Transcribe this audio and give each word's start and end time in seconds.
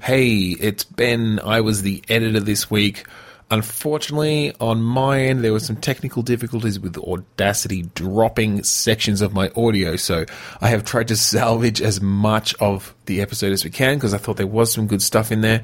Hey, 0.00 0.56
it's 0.58 0.84
Ben. 0.84 1.38
I 1.44 1.60
was 1.60 1.82
the 1.82 2.02
editor 2.08 2.40
this 2.40 2.70
week. 2.70 3.06
Unfortunately, 3.52 4.52
on 4.60 4.82
my 4.82 5.20
end, 5.20 5.44
there 5.44 5.52
were 5.52 5.60
some 5.60 5.76
technical 5.76 6.22
difficulties 6.22 6.80
with 6.80 6.96
Audacity 6.96 7.82
dropping 7.94 8.64
sections 8.64 9.20
of 9.20 9.32
my 9.32 9.50
audio, 9.54 9.94
so 9.96 10.24
I 10.60 10.68
have 10.68 10.84
tried 10.84 11.08
to 11.08 11.16
salvage 11.16 11.80
as 11.82 12.00
much 12.00 12.54
of 12.54 12.94
the 13.06 13.20
episode 13.20 13.52
as 13.52 13.62
we 13.62 13.70
can 13.70 13.96
because 13.96 14.14
I 14.14 14.18
thought 14.18 14.38
there 14.38 14.46
was 14.46 14.72
some 14.72 14.86
good 14.86 15.02
stuff 15.02 15.30
in 15.30 15.42
there. 15.42 15.62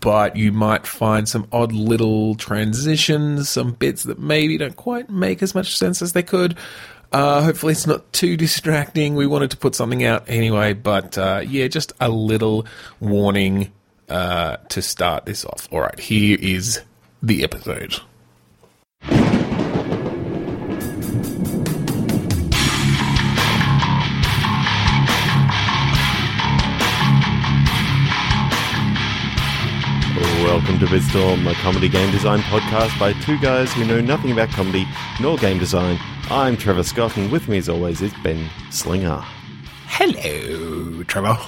But 0.00 0.36
you 0.36 0.52
might 0.52 0.86
find 0.86 1.28
some 1.28 1.46
odd 1.52 1.72
little 1.72 2.34
transitions, 2.34 3.48
some 3.48 3.72
bits 3.72 4.04
that 4.04 4.18
maybe 4.18 4.58
don't 4.58 4.76
quite 4.76 5.08
make 5.08 5.42
as 5.42 5.54
much 5.54 5.76
sense 5.76 6.02
as 6.02 6.14
they 6.14 6.22
could. 6.22 6.56
Uh, 7.10 7.42
hopefully, 7.42 7.72
it's 7.72 7.86
not 7.86 8.12
too 8.12 8.36
distracting. 8.36 9.14
We 9.14 9.26
wanted 9.26 9.50
to 9.52 9.56
put 9.56 9.74
something 9.74 10.04
out 10.04 10.24
anyway, 10.28 10.74
but 10.74 11.16
uh, 11.16 11.42
yeah, 11.46 11.66
just 11.68 11.92
a 12.00 12.08
little 12.10 12.66
warning 13.00 13.72
uh, 14.08 14.58
to 14.68 14.82
start 14.82 15.24
this 15.24 15.44
off. 15.44 15.68
All 15.72 15.80
right, 15.80 15.98
here 15.98 16.36
is 16.40 16.82
the 17.22 17.44
episode. 17.44 17.98
Welcome 30.42 30.78
to 30.80 30.86
Bidstorm, 30.86 31.50
a 31.50 31.54
comedy 31.54 31.88
game 31.88 32.10
design 32.10 32.40
podcast 32.40 32.98
by 32.98 33.12
two 33.14 33.38
guys 33.38 33.72
who 33.72 33.84
know 33.84 34.00
nothing 34.00 34.32
about 34.32 34.50
comedy 34.50 34.86
nor 35.20 35.36
game 35.36 35.58
design. 35.58 35.98
I'm 36.30 36.56
Trevor 36.58 36.82
Scott, 36.82 37.16
and 37.16 37.32
with 37.32 37.48
me, 37.48 37.56
as 37.58 37.68
always, 37.68 38.02
is 38.02 38.12
Ben 38.22 38.48
Slinger. 38.70 39.20
Hello, 39.86 41.02
Trevor. 41.04 41.38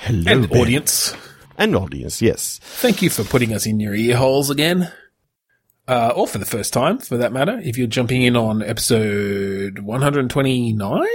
Hello, 0.00 0.22
And 0.32 0.48
Ben. 0.50 0.60
audience. 0.60 1.14
And 1.56 1.74
audience, 1.74 2.20
yes. 2.20 2.60
Thank 2.62 3.00
you 3.00 3.08
for 3.08 3.24
putting 3.24 3.54
us 3.54 3.64
in 3.64 3.80
your 3.80 3.94
ear 3.94 4.16
holes 4.16 4.50
again. 4.50 4.92
Uh, 5.88 6.12
or 6.14 6.26
for 6.26 6.36
the 6.38 6.44
first 6.44 6.72
time, 6.74 6.98
for 6.98 7.16
that 7.16 7.32
matter, 7.32 7.58
if 7.64 7.78
you're 7.78 7.86
jumping 7.86 8.22
in 8.22 8.36
on 8.36 8.62
episode 8.62 9.78
129? 9.78 11.06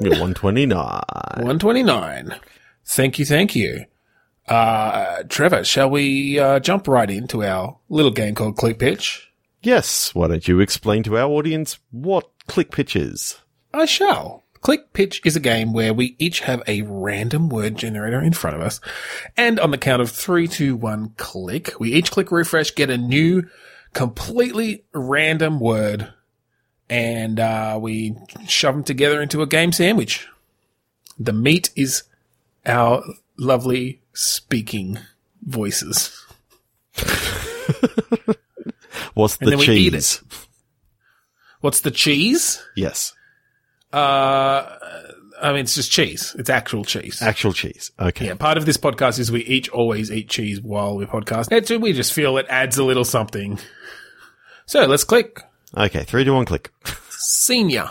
You're 0.00 0.10
129. 0.12 0.76
129. 0.76 2.34
Thank 2.86 3.18
you, 3.18 3.24
thank 3.24 3.56
you. 3.56 3.84
Uh, 4.46 5.24
Trevor, 5.28 5.64
shall 5.64 5.90
we 5.90 6.38
uh, 6.38 6.60
jump 6.60 6.86
right 6.86 7.10
into 7.10 7.42
our 7.42 7.78
little 7.88 8.12
game 8.12 8.34
called 8.36 8.56
Click 8.56 8.78
Pitch? 8.78 9.27
Yes, 9.68 10.14
why 10.14 10.28
don't 10.28 10.48
you 10.48 10.60
explain 10.60 11.02
to 11.02 11.18
our 11.18 11.28
audience 11.28 11.78
what 11.90 12.30
click 12.46 12.70
pitch 12.70 12.96
is? 12.96 13.36
I 13.74 13.84
shall. 13.84 14.44
Click 14.62 14.94
Pitch 14.94 15.20
is 15.26 15.36
a 15.36 15.40
game 15.40 15.74
where 15.74 15.92
we 15.92 16.16
each 16.18 16.40
have 16.40 16.62
a 16.66 16.80
random 16.82 17.50
word 17.50 17.76
generator 17.76 18.18
in 18.18 18.32
front 18.32 18.56
of 18.56 18.62
us. 18.62 18.80
And 19.36 19.60
on 19.60 19.70
the 19.70 19.76
count 19.76 20.00
of 20.00 20.10
three, 20.10 20.48
two, 20.48 20.74
one, 20.74 21.10
click, 21.18 21.78
we 21.78 21.92
each 21.92 22.10
click 22.10 22.32
refresh, 22.32 22.74
get 22.74 22.88
a 22.88 22.96
new, 22.96 23.46
completely 23.92 24.84
random 24.94 25.60
word, 25.60 26.14
and 26.88 27.38
uh, 27.38 27.78
we 27.78 28.16
shove 28.46 28.74
them 28.74 28.84
together 28.84 29.20
into 29.20 29.42
a 29.42 29.46
game 29.46 29.72
sandwich. 29.72 30.26
The 31.18 31.34
meat 31.34 31.68
is 31.76 32.04
our 32.64 33.04
lovely 33.36 34.00
speaking 34.14 34.98
voices. 35.42 36.24
What's 39.18 39.36
the 39.36 39.46
then 39.50 39.58
we 39.58 39.64
eat 39.66 39.92
cheese? 39.92 40.22
What's 41.60 41.80
the 41.80 41.90
cheese? 41.90 42.62
Yes, 42.76 43.12
Uh, 43.92 44.76
I 45.42 45.52
mean, 45.52 45.60
it's 45.62 45.74
just 45.74 45.90
cheese. 45.90 46.34
It's 46.38 46.48
actual 46.50 46.84
cheese. 46.84 47.20
actual 47.22 47.52
cheese. 47.52 47.90
Okay. 47.98 48.26
Yeah, 48.26 48.34
part 48.34 48.58
of 48.58 48.64
this 48.66 48.76
podcast 48.76 49.18
is 49.18 49.30
we 49.32 49.40
each 49.44 49.68
always 49.70 50.10
eat 50.12 50.28
cheese 50.28 50.60
while 50.60 50.96
we 50.96 51.04
podcast. 51.06 51.48
It's, 51.50 51.70
we 51.70 51.92
just 51.92 52.12
feel 52.12 52.38
it 52.38 52.46
adds 52.48 52.78
a 52.78 52.84
little 52.84 53.04
something. 53.04 53.58
So 54.66 54.84
let's 54.86 55.04
click 55.04 55.40
Okay, 55.76 56.04
three 56.04 56.24
to 56.24 56.30
one 56.32 56.44
click. 56.44 56.70
senior. 57.10 57.90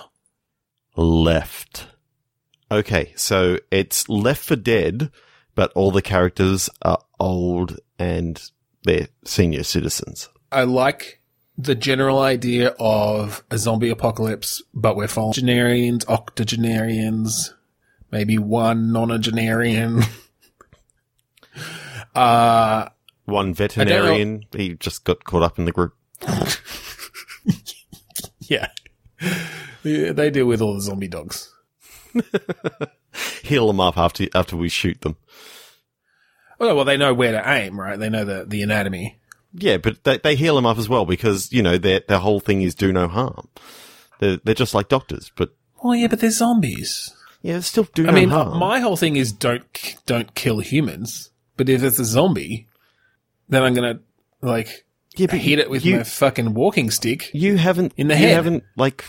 Left. 0.95 1.87
Okay, 2.71 3.13
so 3.16 3.57
it's 3.71 4.07
Left 4.09 4.43
4 4.43 4.57
Dead, 4.57 5.11
but 5.55 5.71
all 5.73 5.91
the 5.91 6.01
characters 6.01 6.69
are 6.81 6.99
old 7.19 7.79
and 7.99 8.41
they're 8.83 9.07
senior 9.25 9.63
citizens. 9.63 10.29
I 10.51 10.63
like 10.63 11.16
the 11.57 11.75
general 11.75 12.19
idea 12.19 12.75
of 12.79 13.44
a 13.50 13.57
zombie 13.57 13.90
apocalypse, 13.90 14.62
but 14.73 14.95
we're 14.95 15.07
genarians, 15.07 16.07
octogenarians, 16.07 17.53
maybe 18.12 18.38
one 18.38 18.90
nonagenarian. 18.91 20.07
uh, 22.16 22.90
One 23.25 23.53
veterinarian, 23.53 24.44
he 24.56 24.75
just 24.75 25.03
got 25.03 25.23
caught 25.23 25.44
up 25.44 25.57
in 25.57 25.66
the 25.66 25.72
group. 25.72 25.96
yeah. 28.40 28.69
Yeah, 29.84 30.12
They 30.12 30.29
deal 30.29 30.46
with 30.46 30.62
all 30.62 30.75
the 30.75 30.81
zombie 30.81 31.07
dogs. 31.07 31.51
Heal 33.44 33.67
them 33.67 33.79
up 33.79 33.97
after 33.97 34.28
after 34.35 34.56
we 34.56 34.69
shoot 34.69 35.01
them. 35.01 35.17
Well, 36.59 36.75
well, 36.75 36.85
they 36.85 36.97
know 36.97 37.13
where 37.13 37.31
to 37.31 37.50
aim, 37.50 37.79
right? 37.79 37.97
They 37.97 38.09
know 38.09 38.25
the, 38.25 38.46
the 38.47 38.62
anatomy. 38.63 39.19
Yeah, 39.59 39.78
but 39.78 40.03
they, 40.03 40.18
they 40.19 40.35
heal 40.35 40.56
them 40.56 40.66
up 40.66 40.78
as 40.78 40.88
well 40.88 41.06
because, 41.06 41.51
you 41.51 41.62
know, 41.63 41.78
their, 41.78 42.01
their 42.07 42.19
whole 42.19 42.40
thing 42.40 42.62
is 42.62 42.75
do 42.75 42.94
no 42.94 43.07
harm. 43.07 43.47
They're, 44.19 44.38
they're 44.44 44.53
just 44.56 44.73
like 44.73 44.88
doctors, 44.88 45.31
but 45.35 45.56
Well, 45.84 45.95
yeah, 45.95 46.07
but 46.07 46.19
they're 46.19 46.31
zombies. 46.31 47.16
yeah, 47.41 47.59
still 47.62 47.88
do 47.94 48.03
I 48.03 48.07
no 48.07 48.12
mean, 48.13 48.29
harm. 48.29 48.59
my 48.59 48.79
whole 48.79 48.97
thing 48.97 49.16
is 49.16 49.31
don't 49.31 49.63
don't 50.06 50.34
kill 50.35 50.59
humans. 50.59 51.31
But 51.56 51.69
if 51.69 51.81
it's 51.84 51.97
a 52.00 52.06
zombie, 52.06 52.67
then 53.50 53.63
I'm 53.63 53.73
gonna 53.73 54.00
like 54.41 54.85
yeah, 55.16 55.28
but 55.28 55.40
hit 55.40 55.57
it 55.59 55.69
with 55.69 55.84
you, 55.85 55.97
my 55.97 56.03
fucking 56.03 56.53
walking 56.53 56.91
stick. 56.91 57.31
you 57.34 57.57
haven't, 57.57 57.94
in 57.97 58.07
the 58.07 58.13
you 58.13 58.19
head. 58.19 58.34
haven't, 58.35 58.63
like, 58.75 59.06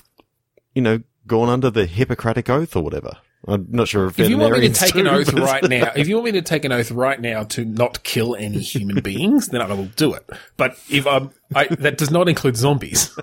you 0.75 0.81
know, 0.81 1.03
gone 1.27 1.51
under 1.51 1.69
the 1.69 1.85
Hippocratic 1.85 2.49
Oath 2.49 2.75
or 2.75 2.83
whatever. 2.83 3.19
I'm 3.47 3.67
not 3.71 3.89
sure 3.89 4.07
if 4.07 4.19
If 4.19 4.29
you 4.29 4.37
want 4.39 4.59
me 4.59 4.69
to 4.69 4.75
take 4.75 4.97
an 4.97 5.07
oath 5.07 5.33
right 5.33 5.63
now, 5.63 5.93
if 5.97 6.09
you 6.09 6.17
want 6.17 6.27
me 6.27 6.33
to 6.33 6.43
take 6.43 6.65
an 6.65 6.73
oath 6.73 6.91
right 6.91 7.21
now 7.21 7.45
to 7.45 7.65
not 7.65 8.03
kill 8.03 8.35
any 8.35 8.59
human 8.59 9.01
beings, 9.01 9.49
then 9.49 9.61
I 9.61 9.67
will 9.73 9.87
do 9.87 10.13
it. 10.15 10.29
But 10.57 10.77
if 10.91 11.07
I'm, 11.07 11.31
I, 11.55 11.67
that 11.67 11.99
does 11.99 12.11
not 12.11 12.29
include 12.29 12.57
zombies. 12.57 13.17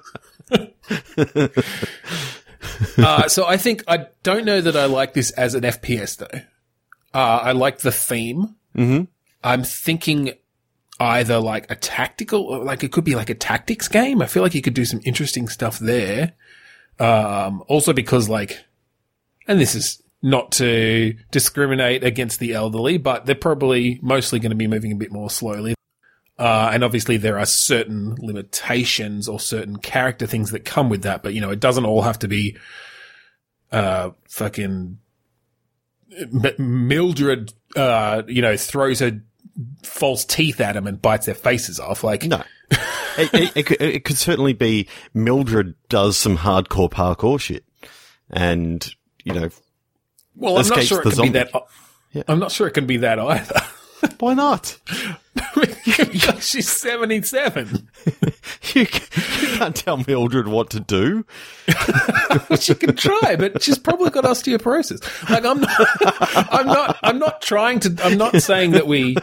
uh, 2.97 3.27
so 3.27 3.45
I 3.45 3.57
think 3.57 3.83
I 3.87 4.07
don't 4.23 4.45
know 4.45 4.61
that 4.61 4.77
I 4.77 4.85
like 4.85 5.13
this 5.13 5.31
as 5.31 5.53
an 5.53 5.63
FPS 5.63 6.17
though. 6.17 6.39
Uh, 7.13 7.39
I 7.43 7.51
like 7.51 7.79
the 7.79 7.91
theme. 7.91 8.55
Mm-hmm. 8.75 9.03
I'm 9.43 9.63
thinking 9.63 10.33
either 10.99 11.39
like 11.39 11.69
a 11.69 11.75
tactical, 11.75 12.63
like 12.63 12.83
it 12.83 12.91
could 12.91 13.03
be 13.03 13.15
like 13.15 13.29
a 13.29 13.35
tactics 13.35 13.87
game. 13.87 14.21
I 14.21 14.27
feel 14.27 14.43
like 14.43 14.55
you 14.55 14.61
could 14.61 14.73
do 14.73 14.85
some 14.85 15.01
interesting 15.03 15.47
stuff 15.49 15.77
there. 15.79 16.33
Um, 16.99 17.63
also 17.67 17.93
because 17.93 18.29
like, 18.29 18.63
and 19.47 19.59
this 19.59 19.75
is 19.75 20.01
not 20.25 20.51
to 20.53 21.15
discriminate 21.29 22.03
against 22.03 22.39
the 22.39 22.53
elderly, 22.53 22.97
but 22.97 23.27
they're 23.27 23.35
probably 23.35 23.99
mostly 24.01 24.39
going 24.39 24.49
to 24.49 24.55
be 24.55 24.65
moving 24.65 24.91
a 24.91 24.95
bit 24.95 25.11
more 25.11 25.29
slowly. 25.29 25.75
Uh, 26.39 26.71
and 26.73 26.83
obviously 26.83 27.15
there 27.15 27.37
are 27.37 27.45
certain 27.45 28.15
limitations 28.17 29.29
or 29.29 29.39
certain 29.39 29.77
character 29.77 30.25
things 30.25 30.49
that 30.49 30.65
come 30.65 30.89
with 30.89 31.03
that, 31.03 31.21
but 31.21 31.35
you 31.35 31.41
know, 31.41 31.51
it 31.51 31.59
doesn't 31.59 31.85
all 31.85 32.01
have 32.01 32.17
to 32.17 32.27
be, 32.27 32.57
uh, 33.71 34.09
fucking 34.27 34.97
M- 36.17 36.87
Mildred, 36.87 37.53
uh, 37.75 38.23
you 38.27 38.41
know, 38.41 38.57
throws 38.57 39.01
her 39.01 39.21
false 39.83 40.25
teeth 40.25 40.59
at 40.59 40.73
them 40.73 40.87
and 40.87 40.99
bites 40.99 41.27
their 41.27 41.35
faces 41.35 41.79
off. 41.79 42.03
Like, 42.03 42.23
No. 42.23 42.41
it, 42.71 43.31
it, 43.31 43.57
it, 43.57 43.63
could, 43.67 43.79
it 43.79 44.03
could 44.03 44.17
certainly 44.17 44.53
be 44.53 44.87
Mildred 45.13 45.75
does 45.87 46.17
some 46.17 46.37
hardcore 46.37 46.89
parkour 46.89 47.39
shit. 47.39 47.63
And, 48.31 48.83
you 49.23 49.31
know, 49.31 49.49
well, 50.35 50.57
I'm 50.57 50.67
not 50.67 50.83
sure 50.83 51.01
it 51.01 51.13
can 51.13 51.21
be 51.21 51.29
that. 51.29 51.51
Yeah. 52.11 52.23
I'm 52.27 52.39
not 52.39 52.51
sure 52.51 52.67
it 52.67 52.71
can 52.71 52.85
be 52.85 52.97
that 52.97 53.19
either. 53.19 53.61
why 54.19 54.33
not? 54.33 54.77
she's 56.39 56.69
77. 56.69 57.89
You, 58.73 58.81
you 58.81 59.47
can't 59.57 59.75
tell 59.75 60.03
Mildred 60.05 60.47
what 60.47 60.69
to 60.71 60.81
do. 60.81 61.25
she 62.59 62.75
can 62.75 62.95
try, 62.95 63.37
but 63.37 63.61
she's 63.61 63.77
probably 63.77 64.09
got 64.09 64.25
osteoporosis. 64.25 65.01
Like 65.29 65.45
I'm 65.45 65.61
not, 65.61 66.51
I'm 66.51 66.67
not, 66.67 66.99
I'm 67.01 67.19
not 67.19 67.41
trying 67.41 67.79
to, 67.81 67.95
I'm 68.03 68.17
not 68.17 68.41
saying 68.41 68.71
that 68.71 68.85
we 68.87 69.15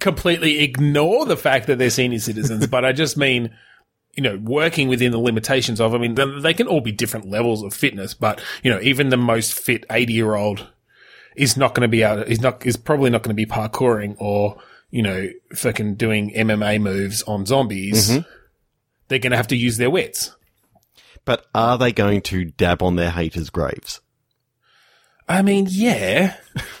completely 0.00 0.60
ignore 0.60 1.26
the 1.26 1.36
fact 1.36 1.68
that 1.68 1.78
they're 1.78 1.90
senior 1.90 2.18
citizens, 2.18 2.66
but 2.66 2.84
I 2.84 2.92
just 2.92 3.16
mean, 3.16 3.54
you 4.14 4.22
know, 4.22 4.38
working 4.42 4.88
within 4.88 5.12
the 5.12 5.18
limitations 5.18 5.80
of, 5.80 5.94
I 5.94 5.98
mean, 5.98 6.14
they 6.14 6.54
can 6.54 6.66
all 6.66 6.80
be 6.80 6.92
different 6.92 7.30
levels 7.30 7.62
of 7.62 7.72
fitness, 7.72 8.14
but 8.14 8.42
you 8.62 8.70
know, 8.70 8.80
even 8.80 9.08
the 9.08 9.16
most 9.16 9.54
fit 9.54 9.86
80 9.90 10.12
year 10.12 10.34
old 10.34 10.68
is 11.34 11.56
not 11.56 11.74
going 11.74 11.82
to 11.82 11.88
be 11.88 12.02
able 12.02 12.22
is 12.22 12.40
not, 12.40 12.64
is 12.66 12.76
probably 12.76 13.10
not 13.10 13.22
going 13.22 13.34
to 13.34 13.34
be 13.34 13.46
parkouring 13.46 14.14
or, 14.18 14.60
you 14.90 15.02
know, 15.02 15.28
fucking 15.54 15.94
doing 15.94 16.32
MMA 16.34 16.80
moves 16.80 17.22
on 17.22 17.46
zombies. 17.46 18.18
They're 19.08 19.18
going 19.18 19.30
to 19.30 19.36
have 19.36 19.48
to 19.48 19.56
use 19.56 19.78
their 19.78 19.90
wits. 19.90 20.34
But 21.24 21.46
are 21.54 21.78
they 21.78 21.92
going 21.92 22.22
to 22.22 22.44
dab 22.44 22.82
on 22.82 22.96
their 22.96 23.10
haters' 23.10 23.50
graves? 23.50 24.00
I 25.28 25.42
mean, 25.42 25.66
yeah. 25.70 26.36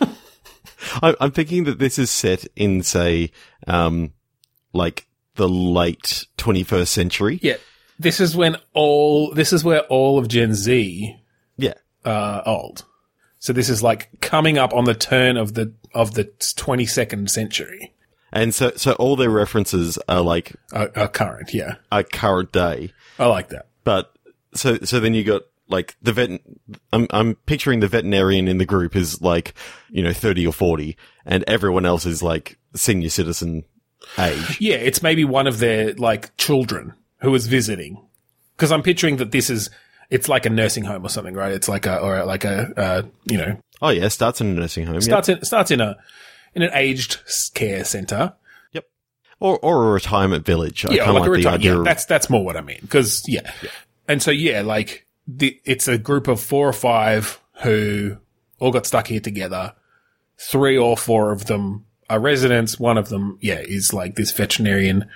I, 1.02 1.14
I'm 1.20 1.30
thinking 1.30 1.64
that 1.64 1.78
this 1.78 1.98
is 1.98 2.10
set 2.10 2.44
in, 2.56 2.82
say, 2.82 3.30
um, 3.66 4.12
like 4.72 5.06
the 5.36 5.48
late 5.48 6.26
21st 6.38 6.88
century. 6.88 7.38
Yeah. 7.42 7.56
This 7.98 8.20
is 8.20 8.36
when 8.36 8.56
all, 8.72 9.32
this 9.32 9.52
is 9.52 9.62
where 9.64 9.80
all 9.82 10.18
of 10.18 10.28
Gen 10.28 10.54
Z 10.54 11.16
Yeah. 11.56 11.74
are 12.04 12.42
old. 12.46 12.84
So 13.38 13.52
this 13.52 13.68
is 13.68 13.82
like 13.82 14.08
coming 14.20 14.58
up 14.58 14.72
on 14.72 14.84
the 14.84 14.94
turn 14.94 15.36
of 15.36 15.54
the, 15.54 15.72
of 15.94 16.14
the 16.14 16.24
22nd 16.24 17.28
century, 17.28 17.92
And 18.32 18.54
so, 18.54 18.72
so 18.76 18.92
all 18.92 19.16
their 19.16 19.30
references 19.30 19.98
are 20.08 20.22
like 20.22 20.54
uh, 20.72 20.88
uh, 20.94 21.08
current. 21.08 21.52
Yeah. 21.52 21.74
a 21.90 22.02
current 22.04 22.52
day. 22.52 22.92
I 23.18 23.26
like 23.26 23.48
that. 23.50 23.66
But 23.84 24.12
so, 24.54 24.78
so 24.84 25.00
then 25.00 25.14
you 25.14 25.24
got 25.24 25.42
like 25.68 25.96
the 26.02 26.12
vet, 26.12 26.30
I'm, 26.92 27.06
I'm 27.10 27.34
picturing 27.46 27.80
the 27.80 27.88
veterinarian 27.88 28.46
in 28.48 28.58
the 28.58 28.66
group 28.66 28.94
is 28.96 29.20
like, 29.22 29.54
you 29.90 30.02
know, 30.02 30.12
30 30.12 30.46
or 30.46 30.52
40 30.52 30.96
and 31.26 31.44
everyone 31.46 31.84
else 31.86 32.04
is 32.06 32.22
like 32.22 32.58
senior 32.74 33.08
citizen 33.10 33.64
age. 34.18 34.60
Yeah. 34.60 34.76
It's 34.76 35.02
maybe 35.02 35.24
one 35.24 35.46
of 35.46 35.58
their 35.58 35.94
like 35.94 36.36
children 36.36 36.94
who 37.18 37.34
is 37.34 37.46
visiting. 37.46 38.00
Cause 38.56 38.72
I'm 38.72 38.82
picturing 38.82 39.16
that 39.16 39.32
this 39.32 39.50
is, 39.50 39.70
it's 40.10 40.28
like 40.28 40.46
a 40.46 40.50
nursing 40.50 40.84
home 40.84 41.04
or 41.04 41.08
something, 41.08 41.34
right? 41.34 41.52
It's 41.52 41.68
like 41.68 41.86
a, 41.86 41.98
or 41.98 42.24
like 42.24 42.44
a, 42.44 42.72
uh, 42.76 43.02
you 43.24 43.38
know, 43.38 43.58
Oh 43.82 43.88
yeah, 43.88 44.06
starts 44.08 44.40
in 44.40 44.46
a 44.46 44.54
nursing 44.54 44.86
home. 44.86 44.94
Yep. 44.94 45.02
starts 45.02 45.28
in, 45.28 45.44
starts 45.44 45.70
in 45.72 45.80
a, 45.80 45.96
in 46.54 46.62
an 46.62 46.70
aged 46.72 47.18
care 47.54 47.84
center. 47.84 48.32
Yep. 48.70 48.84
Or, 49.40 49.58
or 49.58 49.88
a 49.88 49.92
retirement 49.92 50.46
village. 50.46 50.86
I 50.86 50.92
yeah, 50.92 51.10
like 51.10 51.26
a 51.26 51.30
like 51.30 51.42
the 51.42 51.48
idea 51.48 51.76
yeah, 51.76 51.82
that's 51.82 52.04
that's 52.04 52.30
more 52.30 52.44
what 52.44 52.56
I 52.56 52.60
mean. 52.60 52.78
Because 52.80 53.24
yeah. 53.26 53.50
and 54.06 54.22
so 54.22 54.30
yeah, 54.30 54.62
like 54.62 55.08
the, 55.26 55.60
it's 55.64 55.88
a 55.88 55.98
group 55.98 56.28
of 56.28 56.40
four 56.40 56.68
or 56.68 56.72
five 56.72 57.40
who 57.62 58.18
all 58.60 58.70
got 58.70 58.86
stuck 58.86 59.08
here 59.08 59.20
together. 59.20 59.74
Three 60.38 60.78
or 60.78 60.96
four 60.96 61.32
of 61.32 61.46
them 61.46 61.84
are 62.12 62.20
residents. 62.20 62.78
One 62.78 62.98
of 62.98 63.08
them, 63.08 63.38
yeah, 63.40 63.60
is 63.60 63.92
like 63.92 64.14
this 64.14 64.30
veterinarian 64.32 65.08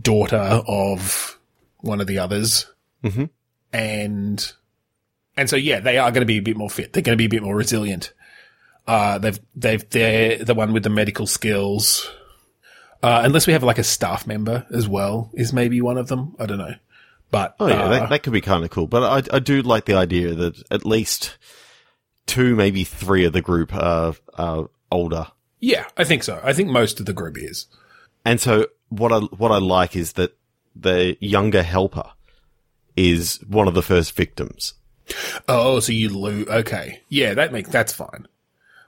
daughter 0.00 0.62
of 0.66 1.38
one 1.78 2.00
of 2.00 2.06
the 2.06 2.18
others, 2.18 2.66
Mhm. 3.04 3.30
and 3.72 4.52
and 5.36 5.48
so 5.50 5.56
yeah, 5.56 5.80
they 5.80 5.98
are 5.98 6.10
going 6.10 6.20
to 6.22 6.26
be 6.26 6.38
a 6.38 6.42
bit 6.42 6.56
more 6.56 6.70
fit. 6.70 6.92
They're 6.92 7.02
going 7.02 7.16
to 7.16 7.20
be 7.20 7.26
a 7.26 7.30
bit 7.30 7.42
more 7.42 7.56
resilient. 7.56 8.12
Uh, 8.86 9.18
they've 9.18 9.38
they've 9.54 9.88
they're 9.90 10.44
the 10.44 10.54
one 10.54 10.72
with 10.72 10.82
the 10.82 10.90
medical 10.90 11.26
skills. 11.26 12.10
Uh, 13.02 13.22
unless 13.24 13.46
we 13.46 13.52
have 13.54 13.62
like 13.62 13.78
a 13.78 13.84
staff 13.84 14.26
member 14.26 14.66
as 14.72 14.86
well, 14.86 15.30
is 15.34 15.52
maybe 15.52 15.80
one 15.80 15.96
of 15.96 16.08
them. 16.08 16.34
I 16.38 16.46
don't 16.46 16.58
know, 16.58 16.74
but 17.30 17.56
Oh 17.58 17.66
yeah, 17.68 17.82
uh, 17.84 17.88
that, 17.88 18.10
that 18.10 18.22
could 18.22 18.32
be 18.34 18.42
kind 18.42 18.62
of 18.64 18.70
cool. 18.70 18.86
But 18.86 19.30
I, 19.32 19.36
I 19.36 19.38
do 19.38 19.62
like 19.62 19.86
the 19.86 19.94
idea 19.94 20.34
that 20.34 20.62
at 20.70 20.84
least 20.84 21.38
two, 22.26 22.54
maybe 22.54 22.84
three 22.84 23.24
of 23.24 23.32
the 23.32 23.40
group 23.40 23.72
are, 23.74 24.14
are 24.34 24.68
older. 24.92 25.28
Yeah, 25.60 25.86
I 25.96 26.04
think 26.04 26.22
so. 26.22 26.40
I 26.42 26.52
think 26.52 26.68
most 26.70 27.00
of 27.00 27.06
the 27.06 27.12
group 27.12 27.36
is. 27.38 27.66
And 28.24 28.40
so 28.40 28.66
what 28.88 29.12
I, 29.12 29.18
what 29.18 29.52
I 29.52 29.58
like 29.58 29.94
is 29.96 30.14
that 30.14 30.36
the 30.74 31.16
younger 31.20 31.62
helper 31.62 32.10
is 32.96 33.38
one 33.48 33.68
of 33.68 33.74
the 33.74 33.82
first 33.82 34.12
victims. 34.16 34.74
Oh, 35.48 35.80
so 35.80 35.92
you 35.92 36.08
lose? 36.10 36.46
Okay, 36.48 37.00
yeah, 37.08 37.34
that 37.34 37.52
makes 37.52 37.68
that's 37.70 37.92
fine. 37.92 38.26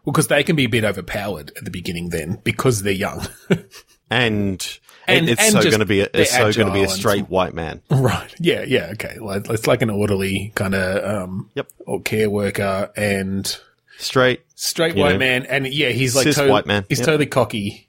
Well, 0.05 0.13
because 0.13 0.29
they 0.29 0.43
can 0.43 0.57
be 0.57 0.65
a 0.65 0.69
bit 0.69 0.85
overpowered 0.85 1.53
at 1.57 1.65
the 1.65 1.71
beginning, 1.71 2.11
then 2.11 2.41
because 2.45 2.83
they're 2.83 2.93
young, 2.93 3.27
And, 4.11 4.79
And- 5.09 5.29
it's 5.29 5.43
and 5.43 5.53
so 5.53 5.63
going 5.63 5.79
to 5.81 5.87
be 5.87 6.01
a, 6.01 6.09
it's 6.13 6.33
so 6.33 6.53
going 6.53 6.69
to 6.69 6.73
be 6.75 6.83
a 6.83 6.89
straight 6.89 7.29
white 7.31 7.55
man. 7.55 7.81
right? 7.91 8.33
Yeah, 8.39 8.63
yeah, 8.63 8.91
okay. 8.93 9.19
Like 9.19 9.49
it's 9.49 9.67
like 9.67 9.81
an 9.83 9.91
orderly 9.91 10.53
kind 10.55 10.75
of 10.75 11.05
um, 11.23 11.51
Yep. 11.55 11.69
or 11.87 12.01
care 12.03 12.29
worker 12.31 12.91
and 12.97 13.57
Straight. 14.03 14.43
straight 14.55 14.97
white 14.97 15.13
know, 15.13 15.19
man, 15.19 15.47
and 15.47 15.67
yeah, 15.67 15.91
he's 15.91 16.15
like 16.17 16.25
cis 16.25 16.37
to- 16.37 16.49
white 16.49 16.67
man, 16.67 16.85
He's 16.89 16.99
yep. 16.99 17.07
totally 17.07 17.27
cocky. 17.27 17.89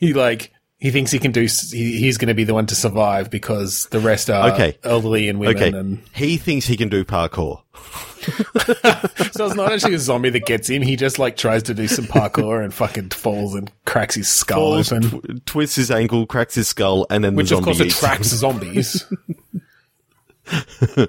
He 0.00 0.12
like 0.14 0.50
he 0.78 0.90
thinks 0.90 1.10
he 1.10 1.18
can 1.18 1.32
do. 1.32 1.42
He, 1.42 1.98
he's 1.98 2.18
going 2.18 2.28
to 2.28 2.34
be 2.34 2.44
the 2.44 2.52
one 2.54 2.66
to 2.66 2.74
survive 2.74 3.30
because 3.30 3.86
the 3.90 4.00
rest 4.00 4.28
are 4.28 4.50
Okay. 4.52 4.76
elderly 4.84 5.28
and 5.28 5.38
women. 5.38 5.56
Okay. 5.56 5.68
And 5.78 6.02
He 6.14 6.36
thinks 6.36 6.66
he 6.66 6.76
can 6.76 6.88
do 6.90 7.04
parkour. 7.04 7.62
so 9.32 9.46
it's 9.46 9.54
not 9.54 9.72
actually 9.72 9.94
a 9.94 9.98
zombie 9.98 10.30
that 10.30 10.46
gets 10.46 10.68
him. 10.68 10.82
He 10.82 10.96
just 10.96 11.18
like 11.18 11.36
tries 11.36 11.62
to 11.64 11.74
do 11.74 11.86
some 11.88 12.04
parkour 12.06 12.62
and 12.62 12.72
fucking 12.72 13.10
falls 13.10 13.54
and 13.54 13.70
cracks 13.84 14.14
his 14.14 14.28
skull 14.28 14.72
Falls, 14.82 14.92
open, 14.92 15.20
tw- 15.20 15.46
twists 15.46 15.76
his 15.76 15.90
ankle, 15.90 16.26
cracks 16.26 16.54
his 16.54 16.68
skull, 16.68 17.06
and 17.10 17.22
then 17.24 17.34
which 17.34 17.50
the 17.50 17.58
of 17.58 17.64
course 17.64 17.80
eats 17.80 17.96
attracts 17.96 18.28
zombies. 18.28 19.04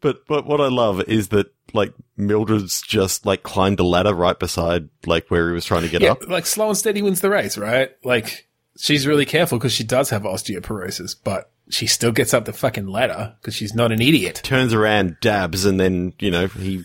But 0.00 0.26
but 0.26 0.46
what 0.46 0.62
I 0.62 0.68
love 0.68 1.02
is 1.02 1.28
that 1.28 1.52
like 1.74 1.92
Mildred's 2.16 2.82
just 2.82 3.26
like 3.26 3.42
climbed 3.42 3.80
a 3.80 3.84
ladder 3.84 4.14
right 4.14 4.38
beside 4.38 4.88
like 5.06 5.28
where 5.28 5.48
he 5.48 5.54
was 5.54 5.64
trying 5.64 5.82
to 5.82 5.88
get 5.88 6.02
yeah, 6.02 6.12
up. 6.12 6.28
like 6.28 6.46
slow 6.46 6.68
and 6.68 6.76
steady 6.76 7.02
wins 7.02 7.20
the 7.20 7.30
race, 7.30 7.56
right? 7.58 7.90
Like 8.04 8.48
she's 8.76 9.06
really 9.06 9.24
careful 9.26 9.58
because 9.58 9.72
she 9.72 9.84
does 9.84 10.10
have 10.10 10.22
osteoporosis, 10.22 11.14
but 11.22 11.50
she 11.68 11.86
still 11.86 12.12
gets 12.12 12.34
up 12.34 12.44
the 12.44 12.52
fucking 12.52 12.86
ladder 12.86 13.34
because 13.40 13.54
she's 13.54 13.74
not 13.74 13.92
an 13.92 14.00
idiot. 14.00 14.40
Turns 14.42 14.74
around, 14.74 15.16
dabs, 15.20 15.64
and 15.64 15.78
then 15.78 16.12
you 16.18 16.30
know 16.30 16.46
he 16.48 16.84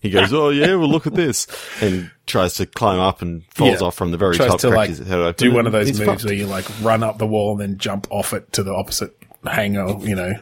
he 0.00 0.10
goes, 0.10 0.32
oh 0.32 0.50
yeah, 0.50 0.74
well 0.74 0.88
look 0.88 1.06
at 1.06 1.14
this, 1.14 1.46
and 1.80 2.10
tries 2.26 2.54
to 2.54 2.66
climb 2.66 2.98
up 3.00 3.22
and 3.22 3.44
falls 3.50 3.80
Yeah. 3.80 3.86
off 3.86 3.94
from 3.96 4.10
the 4.10 4.16
very 4.16 4.36
tries 4.36 4.50
top. 4.50 4.60
to 4.60 4.70
like 4.70 4.90
his 4.90 4.98
head 4.98 5.18
open, 5.18 5.48
do 5.48 5.54
one 5.54 5.66
of 5.66 5.72
those 5.72 5.86
moves 5.88 6.00
fucked. 6.04 6.24
where 6.24 6.34
you 6.34 6.46
like 6.46 6.64
run 6.82 7.02
up 7.02 7.18
the 7.18 7.26
wall 7.26 7.52
and 7.52 7.60
then 7.60 7.78
jump 7.78 8.06
off 8.10 8.32
it 8.32 8.52
to 8.54 8.62
the 8.62 8.72
opposite 8.74 9.16
hanger, 9.46 9.96
you 10.00 10.14
know. 10.14 10.32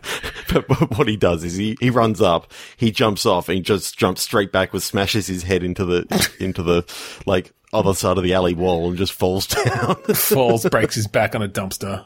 But, 0.52 0.68
but 0.68 0.98
what 0.98 1.08
he 1.08 1.16
does 1.16 1.44
is 1.44 1.56
he, 1.56 1.76
he 1.80 1.90
runs 1.90 2.20
up, 2.20 2.52
he 2.76 2.90
jumps 2.90 3.26
off, 3.26 3.48
and 3.48 3.56
he 3.56 3.62
just 3.62 3.96
jumps 3.98 4.22
straight 4.22 4.52
backwards, 4.52 4.84
smashes 4.84 5.26
his 5.26 5.42
head 5.42 5.62
into 5.62 5.84
the 5.84 6.32
into 6.40 6.62
the 6.62 6.84
like 7.26 7.52
other 7.72 7.94
side 7.94 8.18
of 8.18 8.24
the 8.24 8.34
alley 8.34 8.54
wall, 8.54 8.88
and 8.88 8.98
just 8.98 9.12
falls 9.12 9.46
down. 9.64 9.96
Falls, 10.14 10.64
breaks 10.68 10.94
his 10.94 11.06
back 11.06 11.34
on 11.34 11.42
a 11.42 11.48
dumpster. 11.48 12.04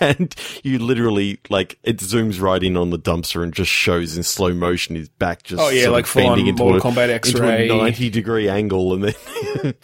and 0.00 0.34
you 0.62 0.78
literally 0.78 1.40
like 1.50 1.78
it 1.82 1.98
zooms 1.98 2.40
right 2.40 2.62
in 2.62 2.76
on 2.76 2.90
the 2.90 2.98
dumpster 2.98 3.42
and 3.42 3.52
just 3.52 3.70
shows 3.70 4.16
in 4.16 4.22
slow 4.22 4.54
motion 4.54 4.94
his 4.96 5.08
back 5.08 5.42
just 5.42 5.60
Oh, 5.60 5.68
yeah, 5.68 5.88
like 5.88 6.10
bending 6.14 6.46
into 6.46 6.62
Mortal 6.62 6.78
a, 6.78 6.92
Kombat 6.92 7.02
into 7.04 7.12
a 7.12 7.14
X-ray. 7.16 7.68
90 7.68 8.10
degree 8.10 8.48
angle 8.48 8.94
and 8.94 9.04
then 9.04 9.74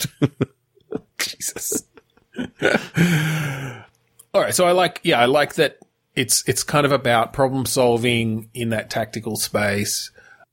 Jesus. 1.18 1.84
All 4.32 4.40
right, 4.40 4.54
so 4.54 4.64
I 4.64 4.72
like, 4.72 5.00
yeah, 5.02 5.20
I 5.20 5.26
like 5.26 5.54
that. 5.54 5.78
It's 6.14 6.46
it's 6.48 6.62
kind 6.62 6.84
of 6.84 6.92
about 6.92 7.32
problem 7.32 7.66
solving 7.66 8.48
in 8.54 8.70
that 8.70 8.90
tactical 8.90 9.36
space. 9.36 10.10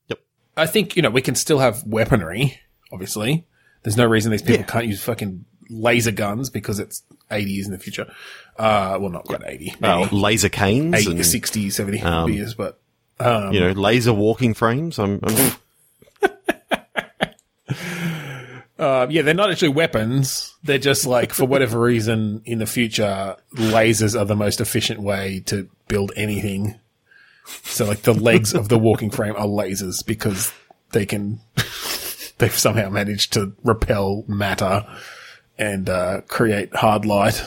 Yep. 0.07 0.19
I 0.55 0.65
think 0.67 0.95
you 0.95 1.01
know 1.01 1.09
we 1.09 1.21
can 1.21 1.35
still 1.35 1.59
have 1.59 1.83
weaponry. 1.85 2.59
Obviously, 2.91 3.45
there's 3.83 3.97
no 3.97 4.05
reason 4.05 4.31
these 4.31 4.41
people 4.41 4.63
can't 4.65 4.85
use 4.85 5.01
fucking 5.03 5.45
laser 5.69 6.11
guns 6.11 6.49
because 6.49 6.79
it's 6.79 7.03
80 7.31 7.51
years 7.51 7.65
in 7.65 7.71
the 7.73 7.79
future. 7.79 8.05
Uh, 8.57 8.97
well, 9.01 9.09
not 9.09 9.25
quite 9.25 9.41
80, 9.45 9.75
uh, 9.83 10.07
laser 10.11 10.49
canes 10.49 10.95
80, 10.95 11.11
and 11.11 11.25
60, 11.25 11.69
70 11.69 12.01
Um, 12.01 12.31
years, 12.31 12.53
but 12.53 12.79
you 13.19 13.59
know 13.59 13.71
laser 13.71 14.13
walking 14.13 14.53
frames 14.53 14.97
I'm, 14.99 15.19
I'm 15.23 15.51
Uh, 18.79 19.07
yeah, 19.09 19.23
they're 19.23 19.33
not 19.33 19.49
actually 19.51 19.69
weapons. 19.69 20.53
They're 20.63 20.77
just 20.77 21.05
like, 21.05 21.33
for 21.33 21.45
whatever 21.45 21.79
reason, 21.79 22.41
in 22.45 22.59
the 22.59 22.65
future, 22.67 23.35
lasers 23.55 24.19
are 24.19 24.25
the 24.25 24.35
most 24.35 24.61
efficient 24.61 25.01
way 25.01 25.41
to 25.47 25.67
build 25.87 26.11
anything. 26.15 26.79
So, 27.63 27.85
like, 27.85 28.03
the 28.03 28.13
legs 28.13 28.53
of 28.53 28.69
the 28.69 28.77
walking 28.77 29.09
frame 29.09 29.35
are 29.35 29.47
lasers 29.47 30.05
because 30.05 30.53
they 30.91 31.05
can, 31.05 31.39
they've 32.37 32.53
somehow 32.53 32.89
managed 32.89 33.33
to 33.33 33.53
repel 33.63 34.23
matter 34.27 34.85
and 35.57 35.89
uh, 35.89 36.21
create 36.27 36.75
hard 36.75 37.03
light. 37.05 37.43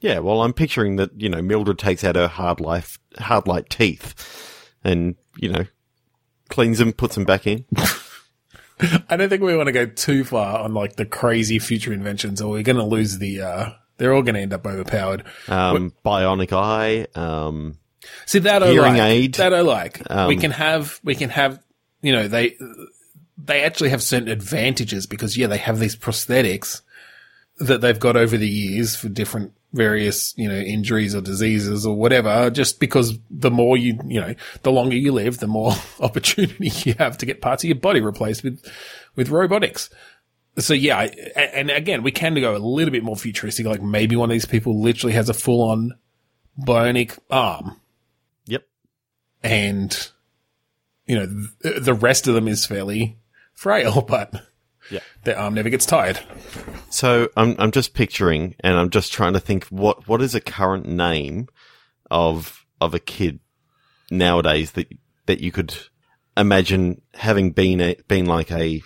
yeah 0.00 0.20
well 0.20 0.42
I'm 0.42 0.52
picturing 0.52 0.96
that 0.96 1.20
you 1.20 1.28
know 1.28 1.42
Mildred 1.42 1.78
takes 1.78 2.04
out 2.04 2.14
her 2.14 2.28
hard 2.28 2.60
life 2.60 2.98
hard 3.18 3.48
light 3.48 3.68
teeth 3.68 4.14
and 4.84 5.16
you 5.36 5.48
know 5.48 5.64
cleans 6.48 6.78
them 6.78 6.92
puts 6.92 7.16
them 7.16 7.24
back 7.24 7.46
in 7.48 7.64
I 9.08 9.16
don't 9.16 9.28
think 9.28 9.42
we 9.42 9.56
want 9.56 9.66
to 9.68 9.72
go 9.72 9.86
too 9.86 10.24
far 10.24 10.58
on 10.60 10.74
like 10.74 10.96
the 10.96 11.04
crazy 11.06 11.58
future 11.58 11.92
inventions, 11.92 12.40
or 12.40 12.50
we're 12.50 12.62
going 12.62 12.76
to 12.76 12.84
lose 12.84 13.18
the. 13.18 13.42
uh 13.42 13.70
They're 13.98 14.14
all 14.14 14.22
going 14.22 14.34
to 14.36 14.40
end 14.40 14.52
up 14.52 14.66
overpowered. 14.66 15.24
um 15.48 15.92
bionic 16.04 16.52
eye 16.52 17.06
um 17.14 17.76
See 18.26 18.38
that 18.40 18.62
I 18.62 18.70
Hearing 18.70 18.94
like. 18.94 19.02
aid. 19.02 19.34
That 19.34 19.52
I 19.52 19.60
like. 19.60 20.02
Um, 20.10 20.28
we 20.28 20.36
can 20.36 20.50
have 20.52 21.00
we 21.04 21.14
can 21.14 21.28
have 21.30 21.62
you 22.02 22.12
know 22.12 22.28
they 22.28 22.56
they 23.36 23.62
actually 23.62 23.90
have 23.90 24.02
certain 24.02 24.28
advantages 24.28 25.06
because 25.06 25.36
yeah 25.36 25.46
they 25.48 25.58
have 25.58 25.78
these 25.78 25.96
prosthetics 25.96 26.80
that 27.58 27.80
they've 27.82 28.00
got 28.00 28.16
over 28.16 28.38
the 28.38 28.48
years 28.48 28.96
for 28.96 29.08
different 29.10 29.52
various 29.72 30.34
you 30.36 30.48
know 30.48 30.58
injuries 30.58 31.14
or 31.14 31.20
diseases 31.20 31.86
or 31.86 31.94
whatever 31.94 32.28
uh, 32.28 32.50
just 32.50 32.80
because 32.80 33.18
the 33.30 33.50
more 33.50 33.76
you 33.76 33.98
you 34.04 34.20
know 34.20 34.34
the 34.62 34.72
longer 34.72 34.96
you 34.96 35.12
live 35.12 35.38
the 35.38 35.46
more 35.46 35.72
opportunity 36.00 36.72
you 36.88 36.94
have 36.98 37.16
to 37.16 37.26
get 37.26 37.40
parts 37.40 37.62
of 37.62 37.68
your 37.68 37.78
body 37.78 38.00
replaced 38.00 38.42
with 38.42 38.64
with 39.14 39.28
robotics. 39.28 39.90
So 40.58 40.74
yeah 40.74 40.98
I, 40.98 41.04
and 41.36 41.70
again 41.70 42.02
we 42.02 42.10
can 42.10 42.34
go 42.34 42.56
a 42.56 42.58
little 42.58 42.90
bit 42.90 43.04
more 43.04 43.16
futuristic 43.16 43.66
like 43.66 43.82
maybe 43.82 44.16
one 44.16 44.30
of 44.30 44.34
these 44.34 44.46
people 44.46 44.80
literally 44.80 45.14
has 45.14 45.28
a 45.28 45.34
full 45.34 45.70
on 45.70 45.92
bionic 46.58 47.18
arm. 47.30 47.80
Yep. 48.46 48.64
And 49.42 50.10
you 51.06 51.14
know 51.14 51.26
th- 51.62 51.82
the 51.84 51.94
rest 51.94 52.26
of 52.26 52.34
them 52.34 52.48
is 52.48 52.66
fairly 52.66 53.18
frail, 53.54 54.02
but 54.08 54.34
Yeah. 54.90 55.00
their 55.24 55.38
arm 55.38 55.48
um, 55.48 55.54
never 55.54 55.70
gets 55.70 55.86
tired. 55.86 56.20
So 56.90 57.28
I'm 57.36 57.54
I'm 57.58 57.70
just 57.70 57.94
picturing, 57.94 58.56
and 58.60 58.76
I'm 58.76 58.90
just 58.90 59.12
trying 59.12 59.34
to 59.34 59.40
think 59.40 59.64
what 59.66 60.08
what 60.08 60.22
is 60.22 60.34
a 60.34 60.40
current 60.40 60.86
name 60.86 61.48
of 62.10 62.64
of 62.80 62.94
a 62.94 62.98
kid 62.98 63.40
nowadays 64.10 64.72
that 64.72 64.88
that 65.26 65.40
you 65.40 65.52
could 65.52 65.76
imagine 66.36 67.00
having 67.14 67.52
been 67.52 67.80
a, 67.80 67.96
been 68.08 68.26
like 68.26 68.50
a 68.50 68.82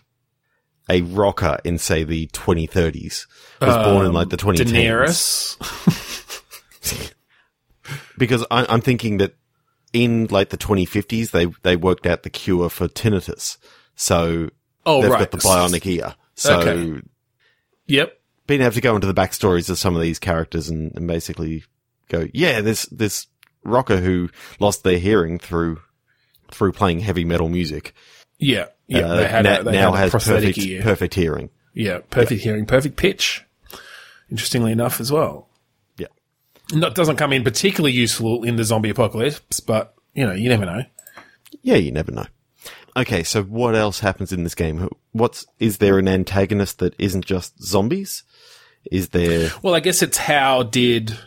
a 0.90 1.00
rocker 1.02 1.58
in 1.64 1.78
say 1.78 2.04
the 2.04 2.26
2030s 2.28 3.26
was 3.60 3.86
born 3.86 4.04
in 4.06 4.12
like 4.12 4.28
the 4.28 4.46
um, 4.46 4.54
2010s 4.54 5.56
Daenerys. 5.56 7.14
because 8.18 8.44
I, 8.50 8.66
I'm 8.68 8.82
thinking 8.82 9.16
that 9.18 9.34
in 9.94 10.26
like 10.26 10.50
the 10.50 10.58
2050s 10.58 11.30
they 11.30 11.46
they 11.62 11.76
worked 11.76 12.06
out 12.06 12.22
the 12.22 12.30
cure 12.30 12.68
for 12.68 12.88
tinnitus 12.88 13.56
so 13.94 14.50
Oh, 14.86 15.02
they've 15.02 15.10
right. 15.10 15.20
got 15.20 15.30
the 15.30 15.38
bionic 15.38 15.86
ear 15.86 16.14
so 16.34 16.60
Okay. 16.60 17.00
Yep. 17.86 18.18
being 18.46 18.60
able 18.60 18.72
to 18.72 18.80
go 18.80 18.94
into 18.94 19.06
the 19.06 19.14
backstories 19.14 19.70
of 19.70 19.78
some 19.78 19.94
of 19.96 20.02
these 20.02 20.18
characters 20.18 20.68
and, 20.68 20.92
and 20.96 21.06
basically 21.06 21.64
go, 22.08 22.26
yeah, 22.32 22.60
this 22.60 22.86
this 22.86 23.26
rocker 23.64 23.96
who 23.98 24.28
lost 24.60 24.84
their 24.84 24.98
hearing 24.98 25.38
through 25.38 25.80
through 26.50 26.72
playing 26.72 27.00
heavy 27.00 27.24
metal 27.24 27.48
music 27.48 27.94
Yeah. 28.38 28.66
Yeah. 28.86 29.06
uh, 29.06 29.16
they 29.16 29.26
had 29.28 29.44
na- 29.44 29.70
now 29.70 29.92
has 29.92 30.12
perfect 30.12 30.58
ear. 30.58 30.82
perfect 30.82 31.14
hearing. 31.14 31.50
Yeah, 31.72 32.00
perfect 32.10 32.42
hearing, 32.42 32.66
perfect 32.66 32.96
pitch. 32.96 33.44
Interestingly 34.30 34.72
enough, 34.72 35.00
as 35.00 35.10
well. 35.10 35.48
Yeah. 35.98 36.06
Not 36.72 36.94
doesn't 36.94 37.16
come 37.16 37.32
in 37.32 37.42
particularly 37.44 37.92
useful 37.92 38.44
in 38.44 38.56
the 38.56 38.64
zombie 38.64 38.90
apocalypse, 38.90 39.60
but 39.60 39.94
you 40.14 40.24
know, 40.26 40.32
you 40.34 40.48
never 40.48 40.64
know. 40.66 40.82
Yeah, 41.62 41.76
you 41.76 41.90
never 41.92 42.12
know. 42.12 42.26
Okay, 42.96 43.24
so 43.24 43.42
what 43.42 43.74
else 43.74 44.00
happens 44.00 44.32
in 44.32 44.44
this 44.44 44.54
game? 44.54 44.88
What's 45.12 45.46
is 45.58 45.78
there 45.78 45.98
an 45.98 46.08
antagonist 46.08 46.78
that 46.78 46.94
isn't 46.98 47.24
just 47.24 47.60
zombies? 47.62 48.22
Is 48.90 49.10
there 49.10 49.50
Well, 49.62 49.74
I 49.74 49.80
guess 49.80 50.02
it's 50.02 50.18
how 50.18 50.62
did 50.62 51.18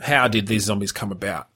how 0.00 0.28
did 0.28 0.46
these 0.46 0.64
zombies 0.64 0.92
come 0.92 1.10
about? 1.10 1.48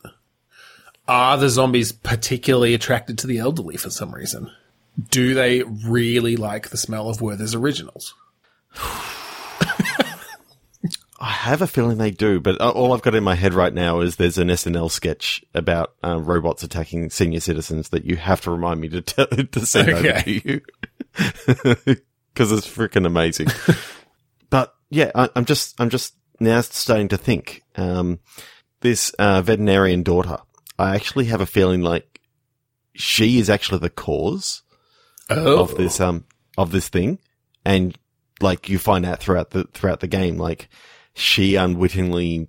Are 1.07 1.39
the 1.39 1.49
zombies 1.49 1.93
particularly 1.93 2.75
attracted 2.75 3.19
to 3.19 3.27
the 3.27 3.39
elderly 3.39 3.77
for 3.77 3.91
some 3.91 4.15
reason? 4.15 4.51
Do 5.11 5.35
they 5.35 5.63
really 5.63 6.37
like 6.37 6.71
the 6.71 6.77
smell 6.77 7.09
of 7.09 7.21
Werther's 7.21 7.55
originals? 7.55 8.15
I 11.21 11.31
have 11.31 11.63
a 11.63 11.67
feeling 11.67 11.99
they 11.99 12.13
do, 12.13 12.39
but 12.39 12.61
uh, 12.61 12.71
all 12.71 12.93
I've 12.93 13.03
got 13.03 13.15
in 13.17 13.25
my 13.25 13.35
head 13.35 13.53
right 13.53 13.75
now 13.75 14.01
is 14.01 14.17
there's 14.17 14.39
an 14.39 14.49
SNL 14.49 14.91
sketch 14.91 15.45
about 15.53 15.95
uh, 16.05 16.21
robots 16.21 16.63
attacking 16.63 17.11
senior 17.11 17.41
citizens 17.41 17.89
that 17.89 18.05
you 18.05 18.17
have 18.17 18.41
to 18.43 18.51
remind 18.53 18.81
me 18.81 18.89
to 18.91 19.01
tell, 19.03 19.27
to 19.53 19.67
send 19.67 19.89
over 19.91 20.09
Okay. 20.09 20.23
to 20.23 20.49
you 20.49 20.61
because 22.33 22.53
it's 22.53 22.69
freaking 22.69 23.07
amazing. 23.07 23.49
but 24.51 24.75
yeah, 24.91 25.11
I, 25.15 25.29
I'm 25.35 25.45
just 25.45 25.81
I'm 25.81 25.91
just 25.91 26.15
now 26.41 26.61
starting 26.61 27.09
to 27.09 27.17
think. 27.17 27.63
Um, 27.77 28.21
this 28.81 29.11
uh, 29.19 29.43
veterinarian 29.43 30.05
daughter, 30.05 30.39
I 30.79 30.95
actually 30.95 31.25
have 31.27 31.41
a 31.41 31.47
feeling 31.47 31.83
like 31.83 32.21
she 32.95 33.39
is 33.41 33.51
actually 33.51 33.81
the 33.81 33.91
cause 33.91 34.63
Oh, 35.31 35.59
of 35.63 35.77
this 35.77 36.01
um 36.01 36.25
of 36.57 36.71
this 36.71 36.89
thing, 36.89 37.19
and 37.65 37.99
like 38.41 38.69
you 38.69 38.79
find 38.79 39.05
out 39.05 39.19
throughout 39.21 39.51
the 39.51 39.65
throughout 39.75 40.01
the 40.01 40.07
game, 40.07 40.39
like 40.39 40.69
she 41.19 41.55
unwittingly 41.57 42.49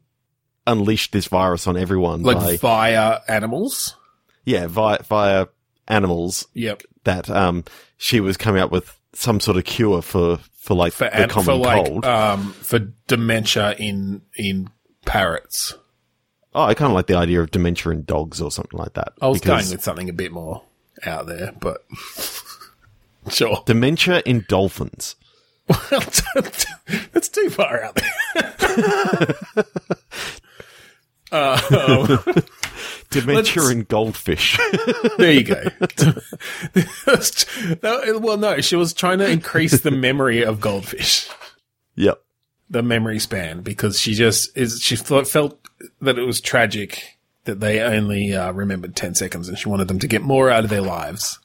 unleashed 0.68 1.12
this 1.12 1.28
virus 1.28 1.66
on 1.68 1.76
everyone 1.76 2.22
like 2.22 2.38
by 2.38 2.58
via 2.58 3.20
animals. 3.28 3.96
yeah 4.46 4.68
via 4.68 5.02
via 5.04 5.48
animals 5.88 6.48
Yep, 6.54 6.84
that 7.04 7.30
um 7.30 7.64
she 7.98 8.20
was 8.20 8.38
coming 8.38 8.62
up 8.62 8.72
with 8.72 8.96
some 9.14 9.40
sort 9.40 9.58
of 9.58 9.64
cure 9.66 10.02
for 10.04 10.38
for 10.54 10.76
like 10.76 10.94
for 10.94 11.10
the 11.10 11.28
common 11.28 11.46
for 11.46 11.56
like 11.56 11.86
cold. 11.88 12.06
um 12.06 12.52
for 12.54 12.80
dementia 13.08 13.74
in 13.80 14.22
in 14.38 14.70
parrots. 15.06 15.74
oh, 16.54 16.64
I 16.64 16.76
kind 16.76 16.92
of 16.92 16.96
like 16.96 17.08
the 17.08 17.16
idea 17.16 17.42
of 17.42 17.50
dementia 17.50 17.92
in 17.92 18.04
dogs 18.04 18.40
or 18.42 18.52
something 18.52 18.78
like 18.78 18.94
that. 18.94 19.14
I 19.22 19.28
was 19.28 19.42
going 19.42 19.68
with 19.70 19.82
something 19.84 20.10
a 20.10 20.14
bit 20.14 20.32
more 20.32 20.62
out 21.06 21.26
there, 21.26 21.54
but 21.60 21.84
sure. 23.30 23.64
dementia 23.66 24.22
in 24.26 24.46
dolphins. 24.48 25.16
Well, 25.70 25.82
that's 27.12 27.30
too 27.30 27.50
far 27.50 27.84
out 27.84 27.96
there. 27.96 29.36
uh, 31.32 32.18
Dementia 33.12 33.84
goldfish. 33.84 34.58
there 35.18 35.32
you 35.32 35.44
go. 35.44 35.64
Well, 38.20 38.38
no, 38.38 38.62
she 38.62 38.76
was 38.76 38.94
trying 38.94 39.20
to 39.20 39.30
increase 39.30 39.82
the 39.82 39.92
memory 39.92 40.44
of 40.44 40.60
goldfish, 40.60 41.30
yep. 41.96 42.24
the 42.70 42.82
memory 42.82 43.20
span, 43.20 43.62
because 43.62 44.00
she 44.00 44.14
just 44.16 44.58
is. 44.58 44.82
She 44.82 44.96
thought, 44.96 45.28
felt 45.28 45.60
that 46.02 46.18
it 46.18 46.24
was 46.24 46.42
tragic 46.42 47.20
that 47.46 47.60
they 47.60 47.80
only 47.82 48.34
uh, 48.34 48.52
remembered 48.52 48.96
ten 48.96 49.14
seconds, 49.14 49.48
and 49.48 49.58
she 49.58 49.70
wanted 49.70 49.88
them 49.88 50.00
to 50.00 50.08
get 50.08 50.22
more 50.24 50.50
out 50.50 50.64
of 50.64 50.70
their 50.70 50.82
lives. 50.82 51.40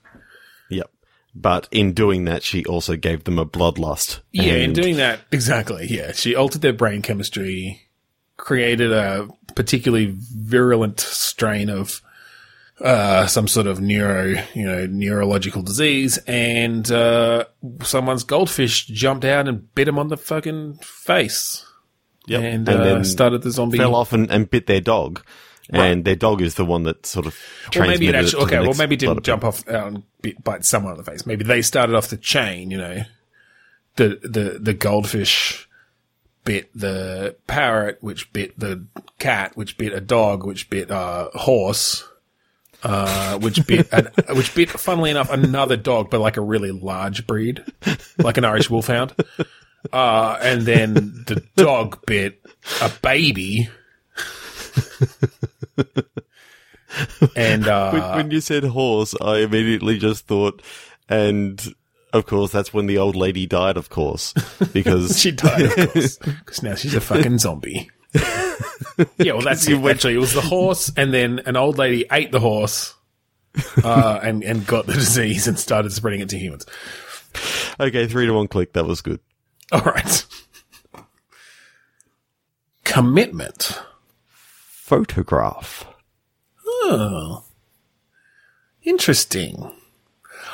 But 1.34 1.66
in 1.72 1.92
doing 1.94 2.24
that, 2.26 2.42
she 2.44 2.64
also 2.64 2.96
gave 2.96 3.24
them 3.24 3.38
a 3.38 3.46
bloodlust. 3.46 4.20
Yeah, 4.32 4.52
in 4.54 4.72
doing 4.72 4.96
that, 4.98 5.20
exactly. 5.32 5.86
Yeah, 5.90 6.12
she 6.12 6.34
altered 6.36 6.62
their 6.62 6.72
brain 6.72 7.02
chemistry, 7.02 7.88
created 8.36 8.92
a 8.92 9.28
particularly 9.56 10.14
virulent 10.16 11.00
strain 11.00 11.68
of 11.70 12.00
uh, 12.80 13.26
some 13.26 13.48
sort 13.48 13.66
of 13.66 13.80
neuro, 13.80 14.34
you 14.54 14.64
know, 14.66 14.86
neurological 14.86 15.62
disease, 15.62 16.18
and 16.26 16.90
uh, 16.92 17.44
someone's 17.82 18.24
goldfish 18.24 18.86
jumped 18.86 19.24
out 19.24 19.48
and 19.48 19.72
bit 19.74 19.88
him 19.88 19.98
on 19.98 20.08
the 20.08 20.16
fucking 20.16 20.74
face, 20.82 21.64
Yep. 22.26 22.42
and, 22.42 22.68
And 22.68 22.80
uh, 22.80 22.84
then 22.84 23.04
started 23.04 23.42
the 23.42 23.50
zombie. 23.50 23.78
fell 23.78 23.94
off 23.94 24.12
and, 24.12 24.30
and 24.30 24.48
bit 24.48 24.66
their 24.66 24.80
dog. 24.80 25.22
And 25.70 26.04
their 26.04 26.16
dog 26.16 26.42
is 26.42 26.56
the 26.56 26.64
one 26.64 26.82
that 26.82 27.06
sort 27.06 27.26
of 27.26 27.38
Well, 27.74 27.88
maybe 27.88 28.08
it 28.08 28.14
actually 28.14 28.44
the 28.44 28.56
okay. 28.56 28.60
Well, 28.60 28.76
maybe 28.76 28.96
it 28.96 29.00
didn't 29.00 29.22
jump 29.24 29.44
off 29.44 29.66
and 29.66 30.02
bit, 30.20 30.42
bite 30.44 30.64
someone 30.64 30.92
on 30.92 30.98
the 30.98 31.04
face. 31.04 31.24
Maybe 31.24 31.44
they 31.44 31.62
started 31.62 31.96
off 31.96 32.08
the 32.08 32.18
chain. 32.18 32.70
You 32.70 32.78
know, 32.78 33.02
the 33.96 34.20
the 34.22 34.58
the 34.60 34.74
goldfish 34.74 35.68
bit 36.44 36.70
the 36.74 37.36
parrot, 37.46 37.98
which 38.02 38.32
bit 38.32 38.58
the 38.58 38.84
cat, 39.18 39.56
which 39.56 39.78
bit 39.78 39.92
a 39.92 40.00
dog, 40.00 40.44
which 40.44 40.68
bit 40.68 40.88
a 40.90 41.30
horse, 41.32 42.04
uh, 42.82 43.38
which 43.38 43.66
bit 43.66 43.88
an, 43.92 44.08
which 44.36 44.54
bit, 44.54 44.68
funnily 44.70 45.10
enough, 45.10 45.30
another 45.30 45.76
dog, 45.76 46.10
but 46.10 46.20
like 46.20 46.36
a 46.36 46.42
really 46.42 46.70
large 46.70 47.26
breed, 47.26 47.64
like 48.18 48.36
an 48.36 48.44
Irish 48.44 48.70
Wolfhound. 48.70 49.14
Uh, 49.92 50.38
and 50.40 50.62
then 50.62 50.94
the 51.26 51.42
dog 51.56 52.04
bit 52.06 52.40
a 52.80 52.90
baby. 53.02 53.68
and 57.36 57.66
uh, 57.66 57.90
When, 57.90 58.02
when 58.16 58.30
you 58.30 58.40
said 58.40 58.64
horse, 58.64 59.14
I 59.20 59.38
immediately 59.38 59.98
just 59.98 60.26
thought, 60.26 60.62
and 61.08 61.62
of 62.12 62.26
course, 62.26 62.52
that's 62.52 62.72
when 62.72 62.86
the 62.86 62.98
old 62.98 63.16
lady 63.16 63.46
died, 63.46 63.76
of 63.76 63.90
course, 63.90 64.32
because 64.72 65.18
She 65.20 65.32
died, 65.32 65.62
of 65.62 65.74
course, 65.92 66.16
because 66.18 66.62
now 66.62 66.74
she's 66.74 66.94
a 66.94 67.00
fucking 67.00 67.38
zombie. 67.38 67.90
yeah, 69.18 69.32
well, 69.32 69.40
that's 69.40 69.66
it. 69.68 69.84
Actually, 69.84 70.14
it 70.14 70.18
was 70.18 70.34
the 70.34 70.40
horse, 70.40 70.92
and 70.96 71.12
then 71.12 71.40
an 71.46 71.56
old 71.56 71.78
lady 71.78 72.04
ate 72.12 72.30
the 72.30 72.38
horse, 72.38 72.94
uh, 73.82 74.20
and 74.22 74.44
and 74.44 74.64
got 74.66 74.86
the 74.86 74.92
disease 74.92 75.48
and 75.48 75.58
started 75.58 75.92
spreading 75.92 76.20
it 76.20 76.28
to 76.28 76.38
humans. 76.38 76.64
okay, 77.80 78.06
three 78.06 78.26
to 78.26 78.32
one 78.32 78.46
click, 78.46 78.74
that 78.74 78.86
was 78.86 79.00
good. 79.00 79.18
All 79.72 79.80
right. 79.80 80.24
Commitment. 82.84 83.80
Photograph. 84.94 85.86
Oh, 86.64 87.42
interesting. 88.84 89.72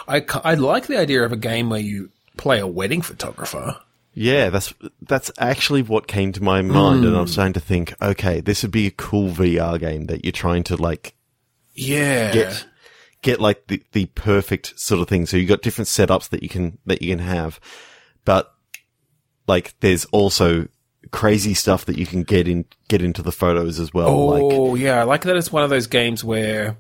I 0.08 0.24
I 0.42 0.54
like 0.54 0.86
the 0.86 0.96
idea 0.96 1.22
of 1.24 1.32
a 1.32 1.36
game 1.36 1.68
where 1.68 1.80
you 1.80 2.10
play 2.38 2.58
a 2.58 2.66
wedding 2.66 3.02
photographer. 3.02 3.76
Yeah, 4.14 4.48
that's 4.48 4.72
that's 5.02 5.30
actually 5.38 5.82
what 5.82 6.06
came 6.06 6.32
to 6.32 6.42
my 6.42 6.62
mind, 6.62 7.04
and 7.04 7.14
I 7.14 7.18
Hmm. 7.18 7.22
was 7.22 7.32
starting 7.32 7.52
to 7.52 7.60
think, 7.60 7.92
okay, 8.00 8.40
this 8.40 8.62
would 8.62 8.72
be 8.72 8.86
a 8.86 8.90
cool 8.92 9.28
VR 9.28 9.78
game 9.78 10.06
that 10.06 10.24
you're 10.24 10.32
trying 10.32 10.62
to 10.64 10.76
like 10.76 11.14
Yeah. 11.74 12.32
get 12.32 12.66
get 13.20 13.40
like 13.42 13.66
the, 13.66 13.82
the 13.92 14.06
perfect 14.06 14.80
sort 14.80 15.02
of 15.02 15.08
thing. 15.08 15.26
So 15.26 15.36
you've 15.36 15.50
got 15.50 15.60
different 15.60 15.88
setups 15.88 16.30
that 16.30 16.42
you 16.42 16.48
can 16.48 16.78
that 16.86 17.02
you 17.02 17.10
can 17.14 17.24
have, 17.24 17.60
but 18.24 18.54
like 19.46 19.74
there's 19.80 20.06
also 20.06 20.68
crazy 21.10 21.54
stuff 21.54 21.86
that 21.86 21.96
you 21.98 22.06
can 22.06 22.22
get 22.22 22.46
in 22.46 22.64
get 22.88 23.02
into 23.02 23.22
the 23.22 23.32
photos 23.32 23.80
as 23.80 23.92
well. 23.92 24.30
Like 24.30 24.42
Oh, 24.42 24.74
yeah. 24.74 25.00
I 25.00 25.02
like 25.04 25.22
that 25.22 25.36
it's 25.36 25.52
one 25.52 25.62
of 25.64 25.70
those 25.70 25.86
games 25.86 26.22
where. 26.24 26.76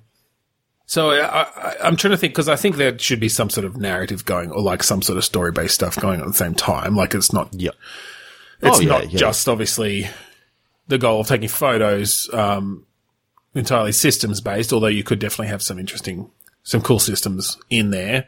So 0.86 1.10
I, 1.10 1.76
I'm 1.84 1.94
trying 1.96 2.10
to 2.12 2.16
think 2.16 2.32
because 2.32 2.48
I 2.48 2.56
think 2.56 2.76
there 2.76 2.98
should 2.98 3.20
be 3.20 3.28
some 3.28 3.48
sort 3.48 3.64
of 3.64 3.76
narrative 3.76 4.24
going, 4.24 4.50
or 4.50 4.60
like 4.60 4.82
some 4.82 5.02
sort 5.02 5.18
of 5.18 5.24
story 5.24 5.52
based 5.52 5.74
stuff 5.74 5.96
going 5.96 6.20
at 6.20 6.26
the 6.26 6.32
same 6.32 6.54
time. 6.54 6.96
Like 6.96 7.14
it's 7.14 7.32
not, 7.32 7.48
yeah, 7.52 7.70
it's 8.60 8.78
Oh, 8.78 8.80
yeah, 8.80 8.88
not 8.88 9.12
yeah. 9.12 9.18
just 9.18 9.48
obviously 9.48 10.08
the 10.88 10.98
goal 10.98 11.20
of 11.20 11.28
taking 11.28 11.48
photos, 11.48 12.28
um, 12.34 12.86
entirely 13.54 13.92
systems 13.92 14.40
based. 14.40 14.72
Although 14.72 14.88
you 14.88 15.04
could 15.04 15.20
definitely 15.20 15.46
have 15.46 15.62
some 15.62 15.78
interesting, 15.78 16.28
some 16.64 16.80
cool 16.82 16.98
systems 16.98 17.56
in 17.70 17.90
there. 17.90 18.26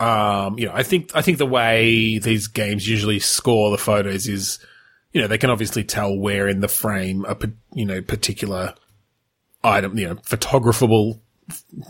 Um, 0.00 0.58
you 0.58 0.66
know, 0.66 0.72
I 0.74 0.82
think 0.82 1.10
I 1.14 1.20
think 1.20 1.36
the 1.36 1.44
way 1.46 2.18
these 2.18 2.46
games 2.48 2.88
usually 2.88 3.18
score 3.18 3.70
the 3.70 3.76
photos 3.76 4.26
is, 4.26 4.58
you 5.12 5.20
know, 5.20 5.26
they 5.28 5.38
can 5.38 5.50
obviously 5.50 5.84
tell 5.84 6.16
where 6.16 6.48
in 6.48 6.60
the 6.60 6.68
frame 6.68 7.24
a 7.28 7.36
you 7.74 7.84
know 7.86 8.00
particular 8.02 8.74
item, 9.64 9.96
you 9.98 10.08
know, 10.08 10.14
photographable, 10.16 11.20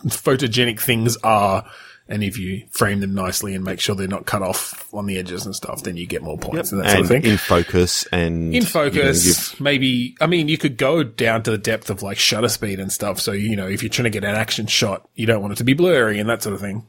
photogenic 0.09 0.81
things 0.81 1.17
are, 1.19 1.65
and 2.09 2.23
if 2.23 2.37
you 2.39 2.67
frame 2.73 3.01
them 3.01 3.15
nicely 3.15 3.55
and 3.55 3.65
make 3.65 3.81
sure 3.81 3.95
they're 3.95 4.09
not 4.09 4.27
cut 4.27 4.43
off 4.43 4.93
on 4.93 5.07
the 5.07 5.17
edges 5.19 5.47
and 5.47 5.55
stuff, 5.55 5.83
then 5.83 5.97
you 5.97 6.07
get 6.07 6.23
more 6.23 6.37
points 6.37 6.73
and 6.73 6.81
that 6.83 6.91
sort 6.91 7.01
of 7.03 7.09
thing 7.09 7.25
in 7.25 7.37
focus 7.39 8.07
and 8.13 8.55
in 8.55 8.65
focus, 8.65 9.25
you've- 9.25 9.63
maybe, 9.63 10.15
I 10.21 10.27
mean, 10.27 10.49
you 10.49 10.59
could 10.59 10.77
go 10.77 11.03
down 11.03 11.43
to 11.45 11.51
the 11.51 11.59
depth 11.59 11.89
of 11.91 12.03
like 12.03 12.19
shutter 12.19 12.49
speed 12.49 12.81
and 12.81 12.93
stuff. 12.93 13.21
So, 13.21 13.33
you 13.33 13.57
know, 13.57 13.67
if 13.69 13.83
you're 13.83 13.91
trying 13.91 14.05
to 14.05 14.11
get 14.11 14.25
an 14.25 14.35
action 14.35 14.67
shot, 14.67 15.09
you 15.15 15.27
don't 15.27 15.41
want 15.41 15.53
it 15.53 15.57
to 15.57 15.65
be 15.65 15.75
blurry 15.75 16.19
and 16.19 16.29
that 16.29 16.43
sort 16.43 16.55
of 16.55 16.61
thing. 16.61 16.87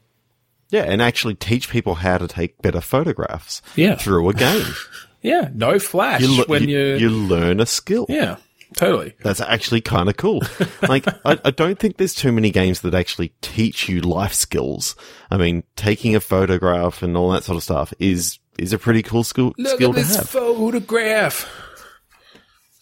yeah, 0.70 0.84
and 0.84 1.02
actually 1.02 1.36
teach 1.36 1.70
people 1.70 1.94
how 1.96 2.18
to 2.18 2.28
take 2.28 2.60
better 2.62 2.82
photographs 2.82 3.62
Yeah. 3.76 3.96
through 3.96 4.28
a 4.30 4.34
game. 4.34 4.66
Yeah. 5.24 5.50
No 5.54 5.80
flash 5.80 6.22
You, 6.22 6.38
le- 6.42 6.46
when 6.46 6.68
you, 6.70 6.80
you, 6.80 6.96
you 6.98 7.10
learn 7.10 7.60
a 7.60 7.66
skill. 7.66 8.06
yeah, 8.10 8.36
totally. 8.76 9.14
That's 9.24 9.40
actually 9.42 9.82
kind 9.82 10.10
of 10.10 10.18
cool. 10.18 10.42
like, 10.90 11.08
I, 11.26 11.40
I 11.46 11.52
don't 11.52 11.80
think 11.80 11.98
there's 11.98 12.14
too 12.14 12.32
many 12.32 12.52
games 12.52 12.82
that 12.82 12.94
actually 12.94 13.34
teach 13.42 13.88
you 13.90 14.02
life 14.02 14.34
skills. 14.34 14.96
I 15.32 15.38
mean, 15.38 15.64
taking 15.76 16.16
a 16.16 16.20
photograph 16.20 17.02
and 17.02 17.16
all 17.18 17.32
that 17.32 17.44
sort 17.46 17.56
of 17.58 17.64
stuff 17.64 17.94
is 18.00 18.38
is 18.60 18.72
a 18.74 18.78
pretty 18.78 19.02
cool 19.02 19.24
skill 19.24 19.54
Look 19.58 19.76
skill 19.78 19.90
at 19.92 19.96
this 19.96 20.16
have. 20.16 20.30
photograph. 20.30 21.50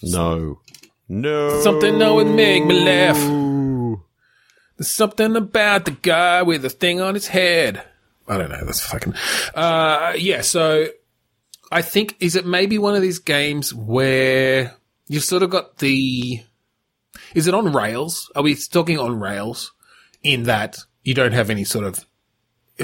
no, 0.04 0.60
no, 1.08 1.62
Something 1.62 2.00
that 2.00 2.14
would 2.14 2.28
make 2.28 2.66
me 2.66 2.84
laugh. 2.84 3.18
There's 4.78 4.90
something 4.92 5.36
about 5.36 5.86
the 5.86 5.92
guy 5.92 6.42
with 6.42 6.64
the 6.64 6.70
thing 6.70 7.02
on 7.02 7.14
his 7.14 7.28
head. 7.28 7.84
I 8.28 8.38
don't 8.38 8.50
know. 8.50 8.66
That's 8.66 8.82
fucking. 8.86 9.14
Uh, 9.54 10.14
yeah. 10.18 10.42
So 10.42 10.88
I 11.72 11.82
think 11.82 12.18
is 12.20 12.36
it 12.36 12.46
maybe 12.46 12.78
one 12.78 12.96
of 12.96 13.02
these 13.02 13.20
games 13.20 13.74
where 13.74 14.76
you've 15.08 15.24
sort 15.24 15.44
of 15.44 15.50
got 15.50 15.78
the. 15.78 16.42
Is 17.34 17.48
it 17.48 17.54
on 17.54 17.72
rails? 17.72 18.32
Are 18.36 18.44
we 18.44 18.56
talking 18.56 19.00
on 19.00 19.20
rails? 19.20 19.72
In 20.24 20.44
that 20.44 20.78
you 21.04 21.14
don't 21.16 21.32
have 21.32 21.50
any 21.50 21.64
sort 21.64 21.86
of 21.86 22.06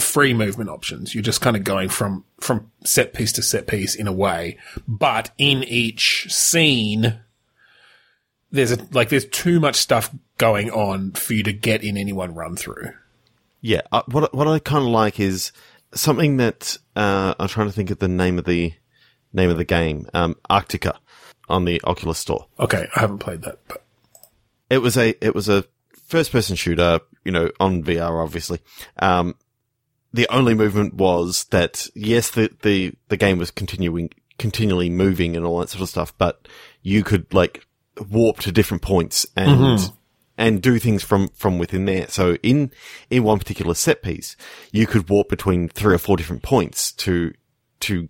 free 0.02 0.34
movement 0.34 0.70
options. 0.70 1.14
You're 1.14 1.24
just 1.24 1.42
kind 1.42 1.56
of 1.56 1.64
going 1.64 1.90
from 1.90 2.24
from 2.40 2.72
set 2.84 3.14
piece 3.14 3.32
to 3.34 3.42
set 3.42 3.68
piece 3.68 3.96
in 3.96 4.08
a 4.08 4.14
way, 4.14 4.58
but 4.88 5.32
in 5.38 5.64
each 5.64 6.34
scene 6.34 7.20
there's 8.52 8.72
a, 8.72 8.80
like 8.92 9.10
there's 9.10 9.26
too 9.26 9.60
much 9.60 9.76
stuff 9.76 10.14
going 10.38 10.70
on 10.72 11.12
for 11.12 11.34
you 11.34 11.44
to 11.44 11.54
get 11.54 11.84
in 11.84 11.98
any 11.98 12.14
one 12.14 12.34
run 12.34 12.56
through. 12.56 12.92
Yeah, 13.62 13.82
uh, 13.92 14.04
what 14.08 14.34
what 14.34 14.48
I 14.48 14.60
kind 14.60 14.84
of 14.84 14.90
like 14.90 15.20
is 15.20 15.52
something 15.94 16.38
that 16.38 16.78
uh, 16.96 17.36
I'm 17.40 17.48
trying 17.48 17.68
to 17.68 17.74
think 17.74 17.92
of 17.92 18.00
the 18.00 18.08
name 18.08 18.38
of 18.38 18.46
the 18.46 18.74
name 19.34 19.50
of 19.50 19.58
the 19.58 19.66
game, 19.66 20.08
um, 20.14 20.36
Arktika, 20.50 20.98
on 21.50 21.66
the 21.66 21.82
Oculus 21.84 22.20
Store. 22.20 22.48
Okay, 22.60 22.88
I 22.96 23.00
haven't 23.00 23.20
played 23.20 23.42
that, 23.44 23.60
but 23.68 23.84
It 24.70 24.80
was 24.80 24.98
a 24.98 25.16
it 25.26 25.36
was 25.36 25.50
a 25.50 25.66
first 26.08 26.32
person 26.32 26.56
shooter, 26.56 27.00
you 27.24 27.32
know, 27.32 27.52
on 27.60 27.84
VR, 27.84 28.24
obviously. 28.24 28.60
Um, 29.00 29.36
the 30.14 30.28
only 30.30 30.54
movement 30.54 30.94
was 30.96 31.46
that 31.46 31.88
yes, 31.94 32.32
the 32.32 32.52
the 32.62 32.94
the 33.10 33.18
game 33.18 33.38
was 33.38 33.52
continuing 33.52 34.10
continually 34.40 34.90
moving 34.90 35.36
and 35.36 35.46
all 35.46 35.60
that 35.60 35.70
sort 35.70 35.82
of 35.82 35.90
stuff, 35.90 36.18
but 36.18 36.48
you 36.82 37.04
could 37.04 37.34
like 37.34 37.66
warp 38.10 38.40
to 38.40 38.52
different 38.52 38.84
points 38.84 39.26
and 39.36 39.92
and 40.38 40.62
do 40.62 40.80
things 40.80 41.04
from 41.04 41.28
from 41.30 41.58
within 41.58 41.86
there. 41.86 42.08
So 42.08 42.36
in 42.44 42.72
in 43.10 43.24
one 43.24 43.40
particular 43.40 43.74
set 43.74 44.02
piece, 44.02 44.36
you 44.72 44.88
could 44.88 45.10
warp 45.10 45.30
between 45.30 45.70
three 45.70 45.96
or 45.96 45.98
four 45.98 46.18
different 46.18 46.44
points 46.44 46.92
to 46.94 47.34
to 47.82 48.10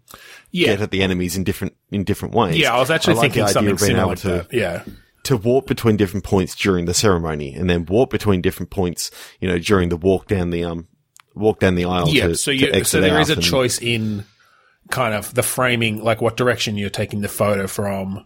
yeah, 0.51 0.67
get 0.67 0.81
at 0.81 0.91
the 0.91 1.01
enemies 1.01 1.35
in 1.35 1.43
different 1.43 1.75
in 1.91 2.03
different 2.03 2.33
ways. 2.33 2.57
yeah, 2.57 2.73
I 2.73 2.79
was 2.79 2.91
actually 2.91 3.15
like 3.15 3.33
the 3.33 3.41
thinking 3.41 3.43
idea 3.43 3.53
something 3.53 3.73
of 3.73 3.79
being 3.79 3.87
similar 3.87 4.01
able 4.01 4.09
like 4.09 4.19
to 4.19 4.27
that. 4.27 4.53
Yeah, 4.53 4.83
to 5.23 5.37
warp 5.37 5.67
between 5.67 5.97
different 5.97 6.23
points 6.23 6.55
during 6.55 6.85
the 6.85 6.93
ceremony 6.93 7.53
and 7.53 7.69
then 7.69 7.85
warp 7.85 8.09
between 8.09 8.41
different 8.41 8.69
points, 8.69 9.11
you 9.41 9.47
know, 9.47 9.57
during 9.59 9.89
the 9.89 9.97
walk 9.97 10.27
down 10.27 10.51
the 10.51 10.63
um 10.63 10.87
walk 11.35 11.59
down 11.59 11.75
the 11.75 11.85
aisle. 11.85 12.09
yeah. 12.09 12.27
to, 12.27 12.35
so 12.35 12.51
you 12.51 12.83
so 12.83 13.01
there 13.01 13.19
is 13.19 13.29
a 13.29 13.35
choice 13.35 13.79
in 13.81 14.25
kind 14.89 15.13
of 15.13 15.33
the 15.33 15.43
framing, 15.43 16.03
like 16.03 16.21
what 16.21 16.37
direction 16.37 16.77
you're 16.77 16.89
taking 16.89 17.21
the 17.21 17.27
photo 17.27 17.67
from. 17.67 18.25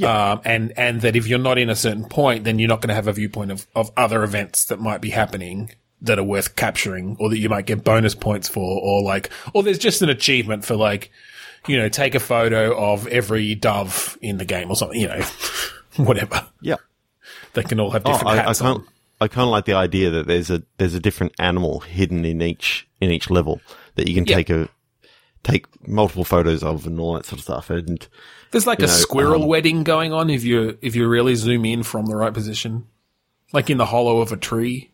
Yeah. 0.00 0.32
Um, 0.32 0.40
and, 0.44 0.72
and 0.76 1.00
that 1.02 1.16
if 1.16 1.26
you're 1.26 1.38
not 1.38 1.58
in 1.58 1.70
a 1.70 1.76
certain 1.76 2.04
point, 2.04 2.44
then 2.44 2.58
you're 2.58 2.68
not 2.68 2.80
going 2.80 2.88
to 2.88 2.94
have 2.94 3.06
a 3.08 3.12
viewpoint 3.12 3.50
of, 3.50 3.66
of 3.74 3.90
other 3.96 4.22
events 4.24 4.64
that 4.66 4.80
might 4.80 5.00
be 5.00 5.10
happening 5.10 5.72
that 6.02 6.18
are 6.18 6.24
worth 6.24 6.56
capturing 6.56 7.16
or 7.20 7.28
that 7.28 7.38
you 7.38 7.48
might 7.48 7.66
get 7.66 7.84
bonus 7.84 8.14
points 8.14 8.48
for 8.48 8.80
or 8.82 9.02
like, 9.02 9.30
or 9.54 9.62
there's 9.62 9.78
just 9.78 10.00
an 10.02 10.08
achievement 10.08 10.64
for 10.64 10.74
like, 10.76 11.10
you 11.66 11.76
know, 11.76 11.88
take 11.90 12.14
a 12.14 12.20
photo 12.20 12.74
of 12.76 13.06
every 13.08 13.54
dove 13.54 14.16
in 14.22 14.38
the 14.38 14.44
game 14.46 14.70
or 14.70 14.76
something, 14.76 14.98
you 14.98 15.08
know, 15.08 15.20
whatever. 15.96 16.46
Yeah. 16.62 16.76
They 17.52 17.62
can 17.62 17.78
all 17.80 17.90
have 17.90 18.02
Oh, 18.06 18.12
different 18.12 18.28
I, 18.28 18.32
I 18.32 18.42
hats 18.46 18.60
can't. 18.60 18.78
on. 18.78 18.86
I 19.20 19.28
kind 19.28 19.42
of 19.44 19.50
like 19.50 19.66
the 19.66 19.74
idea 19.74 20.08
that 20.10 20.26
there's 20.26 20.48
a 20.50 20.62
there's 20.78 20.94
a 20.94 21.00
different 21.00 21.34
animal 21.38 21.80
hidden 21.80 22.24
in 22.24 22.40
each 22.40 22.88
in 23.02 23.10
each 23.10 23.28
level 23.28 23.60
that 23.96 24.08
you 24.08 24.14
can 24.14 24.24
Yeah. 24.24 24.36
take 24.36 24.48
a 24.48 24.68
take 25.42 25.66
multiple 25.86 26.24
photos 26.24 26.62
of 26.62 26.86
and 26.86 26.98
all 26.98 27.12
that 27.14 27.26
sort 27.26 27.38
of 27.40 27.42
stuff. 27.44 27.68
And 27.68 28.06
There's 28.50 28.66
like 28.66 28.80
a 28.80 28.82
know, 28.82 28.88
squirrel 28.88 29.42
um, 29.42 29.48
wedding 29.48 29.84
going 29.84 30.12
on 30.12 30.30
if 30.30 30.44
you 30.44 30.76
if 30.82 30.96
you 30.96 31.08
really 31.08 31.34
zoom 31.34 31.64
in 31.64 31.82
from 31.82 32.06
the 32.06 32.16
right 32.16 32.34
position, 32.34 32.86
like 33.52 33.70
in 33.70 33.78
the 33.78 33.86
hollow 33.86 34.20
of 34.20 34.32
a 34.32 34.36
tree. 34.36 34.90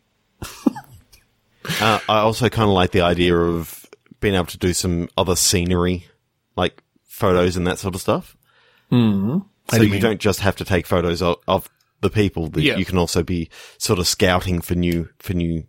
uh, 1.81 1.99
I 2.07 2.19
also 2.19 2.49
kind 2.49 2.69
of 2.69 2.75
like 2.75 2.91
the 2.91 3.01
idea 3.01 3.35
of 3.35 3.85
being 4.19 4.35
able 4.35 4.45
to 4.45 4.57
do 4.57 4.73
some 4.73 5.09
other 5.17 5.35
scenery, 5.35 6.07
like 6.55 6.83
photos 7.05 7.57
and 7.57 7.65
that 7.65 7.79
sort 7.79 7.95
of 7.95 8.01
stuff. 8.01 8.37
Mm. 8.91 9.45
So 9.71 9.77
do 9.79 9.87
you 9.87 9.95
you 9.95 9.99
don't 9.99 10.19
just 10.19 10.39
have 10.41 10.55
to 10.57 10.65
take 10.65 10.85
photos 10.85 11.21
of, 11.21 11.37
of 11.47 11.69
the 12.01 12.09
people. 12.09 12.47
That 12.47 12.61
Yeah. 12.61 12.77
You 12.77 12.85
can 12.85 12.97
also 12.97 13.23
be 13.23 13.49
sort 13.77 13.99
of 13.99 14.07
scouting 14.07 14.61
for 14.61 14.75
new 14.75 15.09
for 15.19 15.33
new 15.33 15.65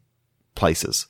places. 0.54 1.06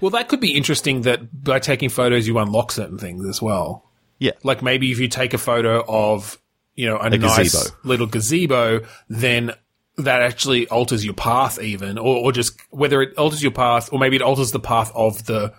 Well, 0.00 0.10
that 0.10 0.28
could 0.28 0.40
be 0.40 0.56
interesting. 0.56 1.02
That 1.02 1.44
by 1.44 1.58
taking 1.58 1.88
photos, 1.88 2.26
you 2.26 2.38
unlock 2.38 2.72
certain 2.72 2.98
things 2.98 3.26
as 3.26 3.42
well. 3.42 3.90
Yeah. 4.22 4.32
Like 4.44 4.62
maybe 4.62 4.92
if 4.92 5.00
you 5.00 5.08
take 5.08 5.34
a 5.34 5.38
photo 5.38 5.84
of 5.88 6.38
you 6.76 6.86
know 6.86 6.96
a, 6.96 7.06
A 7.06 7.18
nice 7.18 7.52
gazebo. 7.52 7.76
little 7.82 8.06
gazebo, 8.06 8.86
then 9.08 9.52
that 9.98 10.22
actually 10.22 10.68
alters 10.68 11.04
your 11.04 11.14
path 11.14 11.60
even, 11.60 11.98
or, 11.98 12.16
or 12.18 12.30
just 12.32 12.56
whether 12.70 13.02
it 13.02 13.18
alters 13.18 13.42
your 13.42 13.50
path, 13.50 13.92
or 13.92 13.98
maybe 13.98 14.14
it 14.14 14.22
alters 14.22 14.52
the 14.52 14.60
path 14.60 14.92
of 14.94 15.26
the 15.26 15.52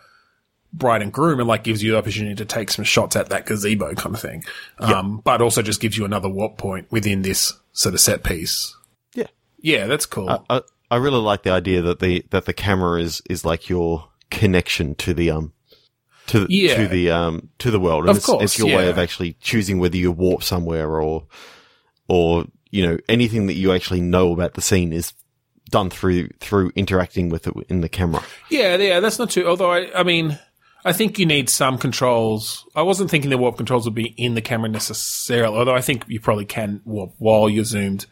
bride 0.71 1.01
and 1.01 1.11
groom 1.11 1.39
and 1.39 1.47
like 1.47 1.65
gives 1.65 1.83
you 1.83 1.91
the 1.91 1.97
opportunity 1.97 2.35
to 2.35 2.45
take 2.45 2.71
some 2.71 2.85
shots 2.85 3.17
at 3.17 3.27
that 3.29 3.45
gazebo 3.45 3.93
kind 3.95 4.15
of 4.15 4.21
thing. 4.21 4.43
Um, 4.79 5.19
but 5.25 5.41
also 5.41 5.61
just 5.61 5.81
gives 5.81 5.97
you 5.97 6.05
another 6.05 6.29
warp 6.29 6.57
point 6.57 6.89
within 6.89 7.21
this 7.21 7.51
sort 7.73 7.93
of 7.93 7.99
set 7.99 8.23
piece. 8.23 8.75
Yeah. 9.13 9.27
Yeah, 9.59 9.87
that's 9.87 10.05
cool. 10.05 10.29
I, 10.49 10.61
I 10.89 10.95
really 10.95 11.19
like 11.19 11.43
the 11.43 11.51
idea 11.51 11.81
that 11.81 11.99
the 11.99 12.23
that 12.29 12.45
the 12.45 12.53
camera 12.53 13.01
is 13.01 13.21
is 13.29 13.43
like 13.43 13.67
your 13.67 14.07
connection 14.31 14.95
to 14.95 15.13
the 15.13 15.29
um 15.31 15.51
to 16.27 16.41
the, 16.41 16.47
Yeah. 16.49 16.75
to 16.75 16.87
the 16.87 17.09
um 17.11 17.49
to 17.59 17.71
the 17.71 17.79
world. 17.79 18.03
And 18.03 18.11
Of 18.11 18.17
it's, 18.17 18.25
course, 18.25 18.43
it's 18.43 18.57
your 18.59 18.75
way 18.75 18.89
of 18.89 18.97
actually 18.97 19.33
choosing 19.41 19.79
whether 19.79 19.97
you 19.97 20.11
warp 20.11 20.43
somewhere 20.43 20.99
or 21.01 21.25
or 22.07 22.45
you 22.71 22.85
know 22.85 22.97
anything 23.09 23.47
that 23.47 23.53
you 23.55 23.73
actually 23.73 24.01
know 24.01 24.31
about 24.33 24.53
the 24.55 24.61
scene 24.61 24.93
is 24.93 25.13
done 25.69 25.89
through 25.89 26.29
through 26.39 26.71
interacting 26.75 27.29
with 27.29 27.47
it 27.47 27.53
in 27.69 27.81
the 27.81 27.89
camera. 27.89 28.23
Yeah, 28.49 28.75
yeah, 28.77 28.99
that's 28.99 29.19
not 29.19 29.29
too. 29.29 29.47
Although 29.47 29.71
I, 29.71 29.99
I 29.99 30.03
mean, 30.03 30.37
I 30.85 30.93
think 30.93 31.17
you 31.19 31.25
need 31.25 31.49
some 31.49 31.77
controls. 31.77 32.65
I 32.75 32.81
wasn't 32.83 33.09
thinking 33.09 33.29
the 33.29 33.37
warp 33.37 33.57
controls 33.57 33.85
would 33.85 33.95
be 33.95 34.13
in 34.17 34.35
the 34.35 34.41
camera 34.41 34.69
necessarily. 34.69 35.57
Although 35.57 35.75
I 35.75 35.81
think 35.81 36.03
you 36.07 36.19
probably 36.19 36.45
can 36.45 36.81
warp 36.85 37.13
while 37.17 37.49
you're 37.49 37.63
zoomed 37.63 38.05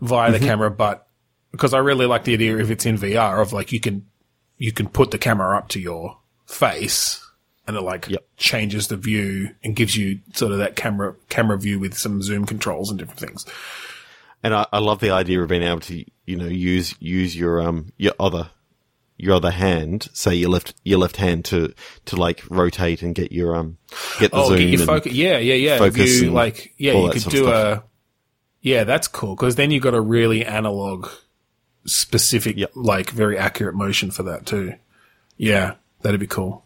via 0.00 0.30
Mm-hmm. 0.30 0.40
the 0.40 0.46
camera. 0.48 0.70
But 0.70 1.06
because 1.50 1.72
I 1.74 1.78
really 1.78 2.06
like 2.06 2.24
the 2.24 2.34
idea 2.34 2.58
if 2.58 2.70
it's 2.70 2.86
in 2.86 2.96
VR 2.98 3.40
of 3.40 3.52
like 3.52 3.72
you 3.72 3.80
can 3.80 4.06
you 4.58 4.72
can 4.72 4.88
put 4.88 5.10
the 5.10 5.18
camera 5.18 5.56
up 5.56 5.68
to 5.70 5.80
your 5.80 6.18
face 6.48 7.24
and 7.66 7.76
it 7.76 7.82
like 7.82 8.08
Yep. 8.08 8.24
changes 8.36 8.88
the 8.88 8.96
view 8.96 9.50
and 9.62 9.76
gives 9.76 9.96
you 9.96 10.20
sort 10.34 10.52
of 10.52 10.58
that 10.58 10.74
camera 10.74 11.14
camera 11.28 11.58
view 11.58 11.78
with 11.78 11.96
some 11.96 12.22
zoom 12.22 12.46
controls 12.46 12.90
and 12.90 12.98
different 12.98 13.20
things. 13.20 13.46
And 14.42 14.54
I, 14.54 14.66
I 14.72 14.78
love 14.78 15.00
the 15.00 15.10
idea 15.10 15.42
of 15.42 15.48
being 15.48 15.62
able 15.62 15.80
to 15.80 16.04
you 16.24 16.36
know 16.36 16.46
use 16.46 16.94
use 17.00 17.36
your 17.36 17.60
um 17.60 17.92
your 17.98 18.14
other 18.18 18.50
your 19.20 19.34
other 19.34 19.50
hand, 19.50 20.08
say 20.12 20.34
your 20.34 20.48
left 20.48 20.74
your 20.84 20.98
left 21.00 21.16
hand 21.16 21.44
to 21.46 21.74
to 22.06 22.16
like 22.16 22.42
rotate 22.48 23.02
and 23.02 23.14
get 23.14 23.32
your 23.32 23.54
um 23.56 23.76
get 24.20 24.30
the 24.30 24.36
Oh, 24.38 24.48
zoom 24.48 24.58
get 24.58 24.68
your 24.68 24.80
and- 24.80 24.86
focus. 24.88 25.12
Yeah, 25.12 25.38
yeah, 25.38 25.54
yeah. 25.54 25.78
Focus 25.78 26.20
you 26.22 26.30
like, 26.30 26.72
yeah, 26.78 26.94
you 26.94 27.10
could 27.10 27.24
do 27.24 27.48
a. 27.50 27.82
Yeah, 28.60 28.84
that's 28.84 29.06
cool 29.08 29.34
because 29.36 29.56
then 29.56 29.70
you've 29.70 29.82
got 29.84 29.94
a 29.94 30.00
really 30.00 30.44
analog, 30.44 31.08
specific, 31.84 32.56
Yep. 32.56 32.72
like 32.74 33.10
very 33.10 33.38
accurate 33.38 33.74
motion 33.74 34.10
for 34.10 34.22
that 34.24 34.46
too. 34.46 34.74
Yeah, 35.36 35.74
that'd 36.02 36.20
be 36.20 36.26
cool. 36.26 36.64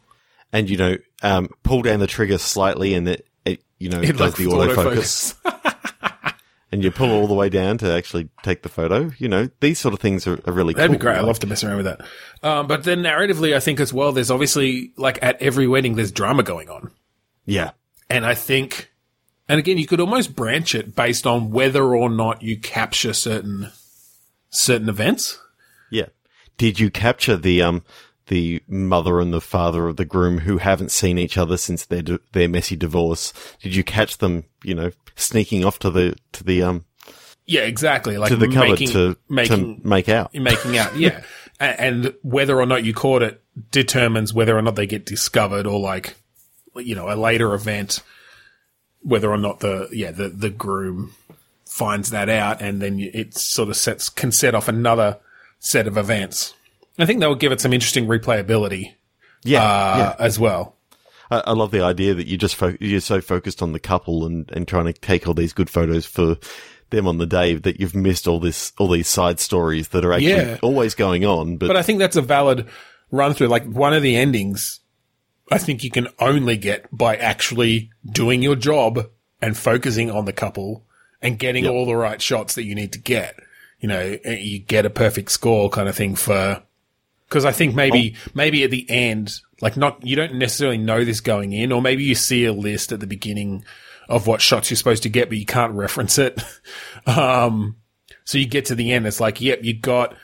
and 0.53 0.69
you 0.69 0.77
know, 0.77 0.97
um, 1.23 1.49
pull 1.63 1.83
down 1.83 2.01
the 2.01 2.07
trigger 2.07 2.39
slightly, 2.39 2.95
and 2.95 3.09
it, 3.09 3.27
it 3.45 3.63
you 3.79 3.89
know, 3.89 4.01
It 4.01 4.17
does 4.17 4.35
the 4.35 4.45
autofocus. 4.45 5.35
and 6.73 6.83
you 6.83 6.91
pull 6.91 7.11
all 7.11 7.27
the 7.27 7.35
way 7.35 7.49
down 7.49 7.79
to 7.79 7.93
actually 7.93 8.29
take 8.43 8.63
the 8.63 8.69
photo. 8.69 9.11
You 9.19 9.29
know, 9.29 9.51
these 9.61 9.79
sort 9.79 9.95
of 9.95 10.01
things 10.01 10.27
are, 10.27 10.41
are 10.47 10.53
really 10.53 10.75
That'd 10.75 10.91
cool. 10.91 10.99
be 10.99 11.01
great. 11.01 11.17
I'd 11.19 11.25
love 11.25 11.39
to 11.41 11.47
mess 11.47 11.63
around 11.65 11.77
with 11.79 11.87
that. 11.87 12.01
Um, 12.43 12.67
but 12.67 12.85
then 12.85 13.03
narratively, 13.03 13.55
I 13.55 13.61
think 13.61 13.79
as 13.81 13.93
well, 13.93 14.13
there's 14.13 14.31
obviously 14.31 14.93
like 14.97 15.19
at 15.23 15.41
every 15.43 15.67
wedding, 15.69 15.97
there's 15.97 16.13
drama 16.13 16.43
going 16.43 16.69
on. 16.71 16.91
yeah. 17.45 17.73
And 18.11 18.27
I 18.27 18.35
think, 18.35 18.93
and 19.49 19.59
again, 19.59 19.79
you 19.79 19.87
could 19.87 19.99
almost 20.01 20.37
branch 20.37 20.75
it 20.75 20.95
based 20.95 21.27
on 21.27 21.51
whether 21.51 21.83
or 21.95 22.11
not 22.11 22.43
you 22.43 22.59
capture 22.59 23.15
certain, 23.15 23.71
certain 24.51 24.91
events. 24.91 25.41
Yeah. 25.91 26.09
Did 26.59 26.79
you 26.79 26.91
capture 26.91 27.39
the 27.39 27.63
um 27.63 27.85
the 28.33 28.63
mother 28.67 29.21
and 29.21 29.31
the 29.31 29.43
father 29.43 29.87
of 29.89 29.99
the 29.99 30.07
groom 30.07 30.39
who 30.39 30.57
haven't 30.57 30.91
seen 30.91 31.19
each 31.19 31.37
other 31.37 31.59
since 31.59 31.85
their 31.85 32.03
their 32.33 32.49
messy 32.49 32.77
divorce? 32.77 33.35
Did 33.61 33.75
you 33.75 33.85
catch 33.85 34.19
them, 34.19 34.45
you 34.65 34.75
know, 34.75 34.91
sneaking 35.17 35.67
off 35.67 35.79
to 35.81 35.91
the 35.91 36.17
to 36.33 36.43
the 36.43 36.63
um 36.63 36.87
Yeah, 37.45 37.61
exactly. 37.61 38.17
Like 38.17 38.31
to 38.31 38.37
the 38.37 38.49
cupboard 38.49 38.71
making, 38.71 38.89
to 38.89 39.17
making, 39.29 39.83
to 39.83 39.87
make 39.87 40.09
out? 40.09 40.33
making 40.35 40.79
out. 40.79 40.97
Yeah. 40.97 41.23
And 41.61 42.13
whether 42.23 42.59
or 42.59 42.67
not 42.67 42.83
you 42.83 42.93
caught 42.93 43.23
it 43.23 43.41
determines 43.71 44.35
whether 44.35 44.59
or 44.59 44.63
not 44.63 44.75
they 44.75 44.87
get 44.87 45.07
discovered 45.07 45.65
or 45.65 45.79
like, 45.79 46.17
you 46.75 46.97
know, 46.97 47.09
a 47.09 47.15
later 47.15 47.55
event, 47.55 48.03
whether 49.03 49.31
or 49.31 49.39
not 49.39 49.61
the, 49.61 49.89
yeah, 49.93 50.11
the, 50.11 50.29
the 50.29 50.51
groom 50.51 51.15
finds 51.65 52.11
that 52.11 52.29
out 52.29 52.61
and 52.61 52.83
then 52.83 52.99
it 52.99 53.35
sort 53.35 53.69
of 53.69 53.77
sets, 53.77 54.09
can 54.09 54.33
set 54.33 54.57
off 54.57 54.67
another 54.67 55.21
set 55.61 55.87
of 55.87 55.97
events. 55.97 56.55
I 57.03 57.07
think 57.07 57.21
that 57.21 57.29
will 57.29 57.35
give 57.35 57.53
it 57.53 57.61
some 57.61 57.73
interesting 57.73 58.07
replayability, 58.07 58.95
Yeah, 59.45 59.63
uh, 59.63 59.97
yeah. 59.99 60.17
as 60.19 60.39
well. 60.39 60.77
I, 61.31 61.39
I 61.47 61.53
love 61.53 61.71
the 61.71 61.83
idea 61.83 62.15
that 62.15 62.27
you 62.27 62.37
just 62.39 62.55
fo- 62.57 62.77
you're 62.81 63.01
so 63.01 63.21
focused 63.21 63.63
on 63.63 63.73
the 63.73 63.81
couple 63.81 64.25
and 64.27 64.51
and 64.53 64.67
trying 64.69 64.87
to 64.87 64.93
take 64.93 65.27
all 65.27 65.35
these 65.35 65.53
good 65.53 65.71
photos 65.71 66.07
for 66.07 66.37
them 66.91 67.07
on 67.09 67.17
the 67.19 67.27
day 67.27 67.55
that 67.55 67.81
you've 67.81 67.95
missed 67.95 68.29
all 68.29 68.39
this 68.39 68.73
all 68.79 68.89
these 68.89 69.09
side 69.09 69.41
stories 69.41 69.89
that 69.89 70.05
are 70.05 70.13
actually 70.13 70.31
Yeah. 70.33 70.59
always 70.63 70.95
going 70.95 71.25
on. 71.25 71.57
But, 71.57 71.69
But 71.69 71.77
I 71.77 71.83
think 71.83 71.99
that's 71.99 72.17
a 72.17 72.23
valid 72.23 72.69
run 73.11 73.33
through. 73.35 73.49
Like 73.49 73.65
one 73.65 73.95
of 73.95 74.03
the 74.03 74.15
endings, 74.17 74.81
I 75.51 75.59
think 75.59 75.83
you 75.83 75.91
can 75.91 76.09
only 76.19 76.57
get 76.59 76.87
by 76.97 77.17
actually 77.17 77.91
doing 78.11 78.43
your 78.43 78.57
job 78.57 79.09
and 79.41 79.57
focusing 79.57 80.11
on 80.11 80.27
the 80.27 80.33
couple 80.33 80.85
and 81.23 81.39
getting 81.39 81.67
all 81.67 81.87
the 81.87 81.97
right 81.97 82.21
shots 82.21 82.55
that 82.57 82.65
you 82.65 82.75
need 82.75 82.93
to 82.93 82.99
get. 82.99 83.37
You 83.81 83.89
know, 83.89 84.19
you 84.25 84.59
get 84.61 84.87
a 84.87 84.91
perfect 84.91 85.31
score 85.33 85.69
kind 85.71 85.89
of 85.89 85.95
thing 85.97 86.15
for, 86.15 86.63
cause 87.33 87.45
I 87.45 87.53
think 87.53 87.75
maybe, 87.75 88.15
maybe 88.35 88.63
at 88.65 88.71
the 88.71 88.89
end, 88.89 89.41
like 89.61 89.77
not, 89.77 90.05
you 90.07 90.17
don't 90.17 90.35
necessarily 90.35 90.79
know 90.79 91.05
this 91.05 91.21
going 91.21 91.53
in, 91.53 91.73
or 91.73 91.83
maybe 91.83 92.05
you 92.05 92.15
see 92.15 92.45
a 92.45 92.53
list 92.53 92.93
at 92.93 93.01
the 93.01 93.07
beginning 93.07 93.65
of 94.09 94.27
what 94.27 94.41
shots 94.41 94.71
you're 94.71 94.77
supposed 94.77 95.03
to 95.05 95.09
get, 95.09 95.29
but 95.29 95.39
you 95.39 95.47
can't 95.47 95.73
reference 95.73 96.19
it. 96.19 96.43
um, 97.07 97.77
so 98.25 98.39
you 98.39 98.47
get 98.47 98.67
to 98.67 98.75
the 98.75 98.93
end, 98.93 99.07
it's 99.07 99.21
like, 99.21 99.41
yep, 99.41 99.61
you 99.63 99.75
got 99.75 100.15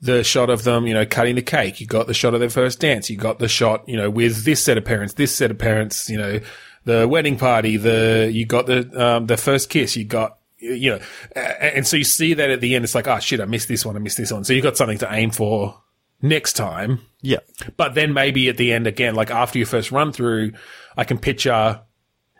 the 0.00 0.22
shot 0.22 0.50
of 0.50 0.64
them, 0.64 0.86
you 0.86 0.94
know, 0.94 1.06
cutting 1.06 1.34
the 1.34 1.42
cake. 1.42 1.80
You 1.80 1.86
got 1.86 2.06
the 2.06 2.14
shot 2.14 2.34
of 2.34 2.40
their 2.40 2.50
first 2.50 2.80
dance. 2.80 3.10
You 3.10 3.16
got 3.16 3.38
the 3.38 3.48
shot, 3.48 3.88
you 3.88 3.96
know, 3.96 4.10
with 4.10 4.44
this 4.44 4.62
set 4.62 4.78
of 4.78 4.84
parents, 4.84 5.14
this 5.14 5.34
set 5.34 5.50
of 5.50 5.58
parents, 5.58 6.08
you 6.08 6.18
know, 6.18 6.40
the 6.84 7.08
wedding 7.08 7.36
party, 7.36 7.76
the, 7.76 8.30
you 8.32 8.46
got 8.46 8.66
the, 8.66 8.88
um, 9.02 9.26
the 9.26 9.36
first 9.36 9.70
kiss. 9.70 9.96
You 9.96 10.04
got, 10.04 10.38
you 10.58 10.90
know, 10.90 11.00
and 11.34 11.86
so 11.86 11.96
you 11.96 12.04
see 12.04 12.34
that 12.34 12.50
at 12.50 12.60
the 12.60 12.74
end, 12.74 12.84
it's 12.84 12.94
like, 12.94 13.08
oh 13.08 13.18
shit, 13.18 13.40
I 13.40 13.44
missed 13.44 13.68
this 13.68 13.84
one. 13.84 13.96
I 13.96 13.98
missed 13.98 14.16
this 14.16 14.32
one. 14.32 14.44
So 14.44 14.52
you've 14.52 14.64
got 14.64 14.76
something 14.76 14.98
to 14.98 15.12
aim 15.12 15.30
for 15.30 15.80
next 16.22 16.54
time. 16.54 17.00
yeah, 17.20 17.38
But 17.76 17.94
then 17.94 18.12
maybe 18.12 18.48
at 18.48 18.56
the 18.56 18.72
end 18.72 18.86
again, 18.86 19.14
like 19.14 19.30
after 19.30 19.58
your 19.58 19.66
first 19.66 19.92
run 19.92 20.12
through, 20.12 20.52
I 20.96 21.04
can 21.04 21.18
picture 21.18 21.80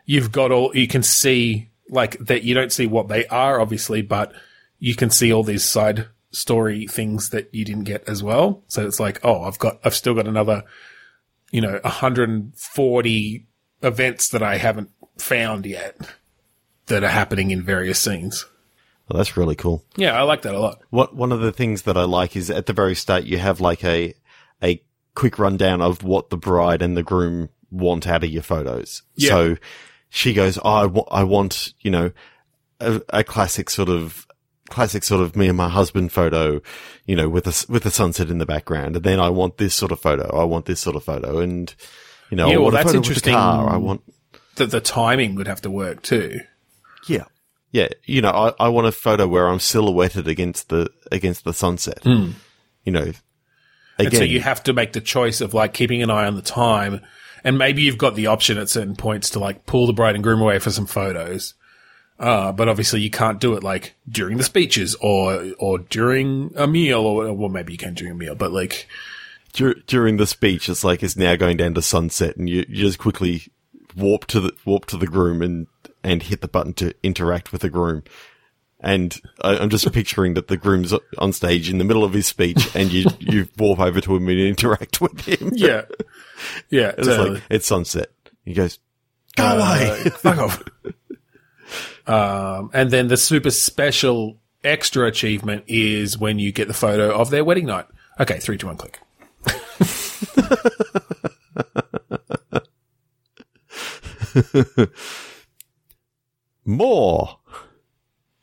you've 0.05 0.33
got 0.33 0.51
all, 0.51 0.77
you 0.77 0.88
can 0.88 1.03
see 1.03 1.71
like 1.91 2.19
that 2.19 2.43
you 2.43 2.55
don't 2.55 2.73
see 2.73 2.87
what 2.87 3.09
they 3.09 3.27
are, 3.27 3.61
obviously, 3.61 4.03
but 4.03 4.33
you 4.79 4.95
can 4.95 5.11
see 5.11 5.33
all 5.33 5.43
these 5.43 5.64
side 5.64 6.07
story 6.31 6.87
things 6.87 7.31
that 7.31 7.53
you 7.55 7.64
didn't 7.64 7.85
get 7.85 8.09
as 8.09 8.23
well. 8.23 8.62
So 8.69 8.87
it's 8.87 9.01
like, 9.01 9.21
oh, 9.25 9.43
I've 9.43 9.59
got, 9.59 9.79
I've 9.85 9.95
still 9.95 10.14
got 10.14 10.27
another, 10.27 10.64
you 11.51 11.61
know, 11.61 11.79
140 11.83 13.47
events 13.83 14.29
that 14.31 14.43
I 14.43 14.57
haven't 14.57 14.91
found 15.19 15.67
yet 15.67 15.97
that 16.87 17.05
are 17.05 17.09
happening 17.09 17.51
in 17.51 17.62
various 17.62 17.99
scenes. 17.99 18.47
Well, 19.09 19.18
that's 19.18 19.37
really 19.37 19.57
cool. 19.57 19.85
Yeah, 19.97 20.12
I 20.18 20.23
like 20.23 20.42
that 20.42 20.55
a 20.55 20.61
lot. 20.61 20.81
What 20.90 21.14
one 21.14 21.33
of 21.33 21.40
the 21.40 21.53
things 21.53 21.83
that 21.83 21.97
I 21.97 22.05
like 22.05 22.37
is 22.37 22.51
at 22.51 22.66
the 22.66 22.73
very 22.73 22.94
start 22.94 23.25
you 23.25 23.38
have 23.38 23.61
like 23.61 23.85
a 23.85 24.14
a 24.62 24.83
quick 25.14 25.38
rundown 25.38 25.81
of 25.81 26.03
what 26.03 26.31
the 26.31 26.37
bride 26.37 26.83
and 26.83 26.97
the 26.97 27.03
groom 27.03 27.49
want 27.71 28.07
out 28.07 28.25
of 28.25 28.31
your 28.31 28.42
photos. 28.42 29.03
Yeah. 29.16 29.31
So 29.31 29.57
she 30.11 30.33
goes, 30.33 30.59
oh, 30.64 31.05
I, 31.11 31.23
want 31.25 31.75
you 31.81 31.90
know 31.90 32.12
a, 32.81 33.01
a 33.11 33.25
classic 33.25 33.68
sort 33.71 33.88
of 33.88 34.27
classic 34.71 35.03
sort 35.05 35.21
of 35.23 35.37
me 35.37 35.49
and 35.49 35.57
my 35.57 35.68
husband 35.68 36.12
photo, 36.12 36.61
you 37.07 37.16
know, 37.16 37.29
with 37.29 37.47
a 37.47 37.73
with 37.73 37.85
a 37.87 37.90
sunset 37.90 38.31
in 38.31 38.38
the 38.38 38.47
background, 38.47 38.97
and 38.97 39.05
then 39.05 39.21
I 39.21 39.31
want 39.31 39.57
this 39.59 39.75
sort 39.75 39.92
of 39.92 40.01
photo. 40.01 40.37
I 40.38 40.44
want 40.44 40.66
this 40.66 40.81
sort 40.81 40.97
of 40.97 41.05
photo, 41.05 41.38
and 41.38 41.75
you 42.31 42.37
know, 42.37 42.49
Yeah, 42.49 42.59
well, 42.59 42.71
that's 42.71 42.85
photo 42.85 42.99
with 42.99 43.05
the 43.05 43.09
interesting. 43.09 43.35
I 43.35 43.77
want 43.77 44.03
That 44.57 44.71
the 44.71 44.81
timing 44.81 45.35
would 45.37 45.47
have 45.47 45.62
to 45.62 45.71
work 45.71 46.03
too. 46.03 46.40
yeah. 47.07 47.25
Yeah, 47.70 47.88
you 48.04 48.22
know, 48.22 48.31
I, 48.31 48.66
I 48.66 48.68
want 48.68 48.87
a 48.87 48.92
photo 48.92 49.26
where 49.26 49.48
I'm 49.48 49.61
silhouetted 49.61 50.26
against 50.26 50.68
the 50.70 50.90
against 51.12 51.44
the 51.44 51.52
sunset. 51.52 52.04
You 52.85 52.92
know, 52.92 53.00
again. 53.02 53.16
And 53.98 54.16
so 54.16 54.22
you 54.22 54.40
have 54.40 54.62
to 54.64 54.72
make 54.72 54.92
the 54.92 55.00
choice 55.00 55.40
of 55.40 55.54
like 55.54 55.74
keeping 55.74 56.02
an 56.02 56.11
eye 56.11 56.26
on 56.26 56.37
the 56.37 56.42
time. 56.42 57.02
And 57.44 57.57
maybe 57.57 57.83
you've 57.83 57.98
got 57.98 58.14
the 58.14 58.26
option 58.26 58.59
at 58.59 58.68
certain 58.68 58.96
points 58.96 59.31
to 59.31 59.38
like 59.38 59.64
pull 59.66 59.87
the 59.87 59.92
bride 59.92 60.14
and 60.14 60.24
groom 60.24 60.40
away 60.40 60.59
for 60.59 60.70
some 60.70 60.87
photos. 60.87 61.54
Uh, 62.18 62.50
but 62.50 62.68
obviously 62.68 63.00
you 63.00 63.11
can't 63.11 63.40
do 63.40 63.54
it 63.54 63.62
like 63.62 63.94
during 64.09 64.38
the 64.38 64.44
speeches 64.44 64.96
or, 65.00 65.52
or 65.61 65.78
during 65.78 66.50
a 66.57 66.66
meal 66.66 67.00
or, 67.00 67.33
well, 67.33 67.48
maybe 67.48 67.72
you 67.72 67.78
can 67.78 67.94
during 67.94 68.12
a 68.12 68.16
meal, 68.16 68.35
but 68.35 68.50
like, 68.50 68.88
dur- 69.52 69.81
during 69.87 70.16
the 70.16 70.26
speech, 70.26 70.68
it's 70.68 70.83
like 70.83 71.02
it's 71.02 71.16
now 71.16 71.37
going 71.37 71.57
down 71.57 71.74
to 71.74 71.83
sunset, 71.83 72.37
and 72.37 72.48
you, 72.48 72.64
you 72.68 72.87
just 72.87 72.98
quickly 72.98 73.42
warp 73.96 74.26
to 74.26 74.40
the 74.40 74.52
warp 74.64 74.87
to 74.87 74.96
the 74.96 75.07
groom 75.07 75.42
and 75.42 75.66
and 76.05 76.23
hit 76.23 76.41
the 76.41 76.49
button 76.49 76.73
to 76.75 76.95
interact 77.03 77.53
with 77.53 77.63
the 77.63 77.71
groom. 77.71 78.03
And 78.81 79.21
I, 79.43 79.57
I'm 79.59 79.71
just 79.71 79.93
picturing 79.93 80.35
that 80.35 80.47
the 80.49 80.57
groom's 80.57 80.95
on 81.19 81.33
stage 81.33 81.69
in 81.69 81.79
the 81.79 81.85
middle 81.85 82.05
of 82.05 82.13
his 82.13 82.27
speech, 82.29 82.75
and 82.77 82.93
you 82.93 83.07
you 83.19 83.49
warp 83.59 83.81
over 83.81 84.01
to 84.01 84.17
him 84.17 84.29
and 84.29 84.39
interact 84.39 85.01
with 85.01 85.21
him. 85.23 85.51
yeah. 85.57 85.83
Yeah. 86.71 86.93
it's 86.99 87.07
totally. 87.09 87.31
like 87.35 87.43
it's 87.51 87.67
sunset. 87.67 88.11
He 88.45 88.55
goes, 88.55 88.79
"Go 89.37 89.45
Uh, 89.45 89.57
away." 89.57 90.11
fuck 90.11 90.39
off. 90.39 90.63
Um, 92.07 92.71
and 92.73 92.91
then 92.91 93.09
the 93.09 93.17
super 93.17 93.51
special 93.51 94.39
extra 94.65 95.07
achievement 95.07 95.65
is 95.67 96.17
when 96.17 96.39
you 96.39 96.53
get 96.53 96.69
the 96.69 96.75
photo 96.75 97.13
of 97.15 97.31
their 97.31 97.45
wedding 97.45 97.67
night. 97.67 97.87
Okay, 98.21 98.39
three, 98.39 98.57
two, 98.57 98.67
one, 98.69 98.77
click. 98.77 99.01
More. 106.68 107.38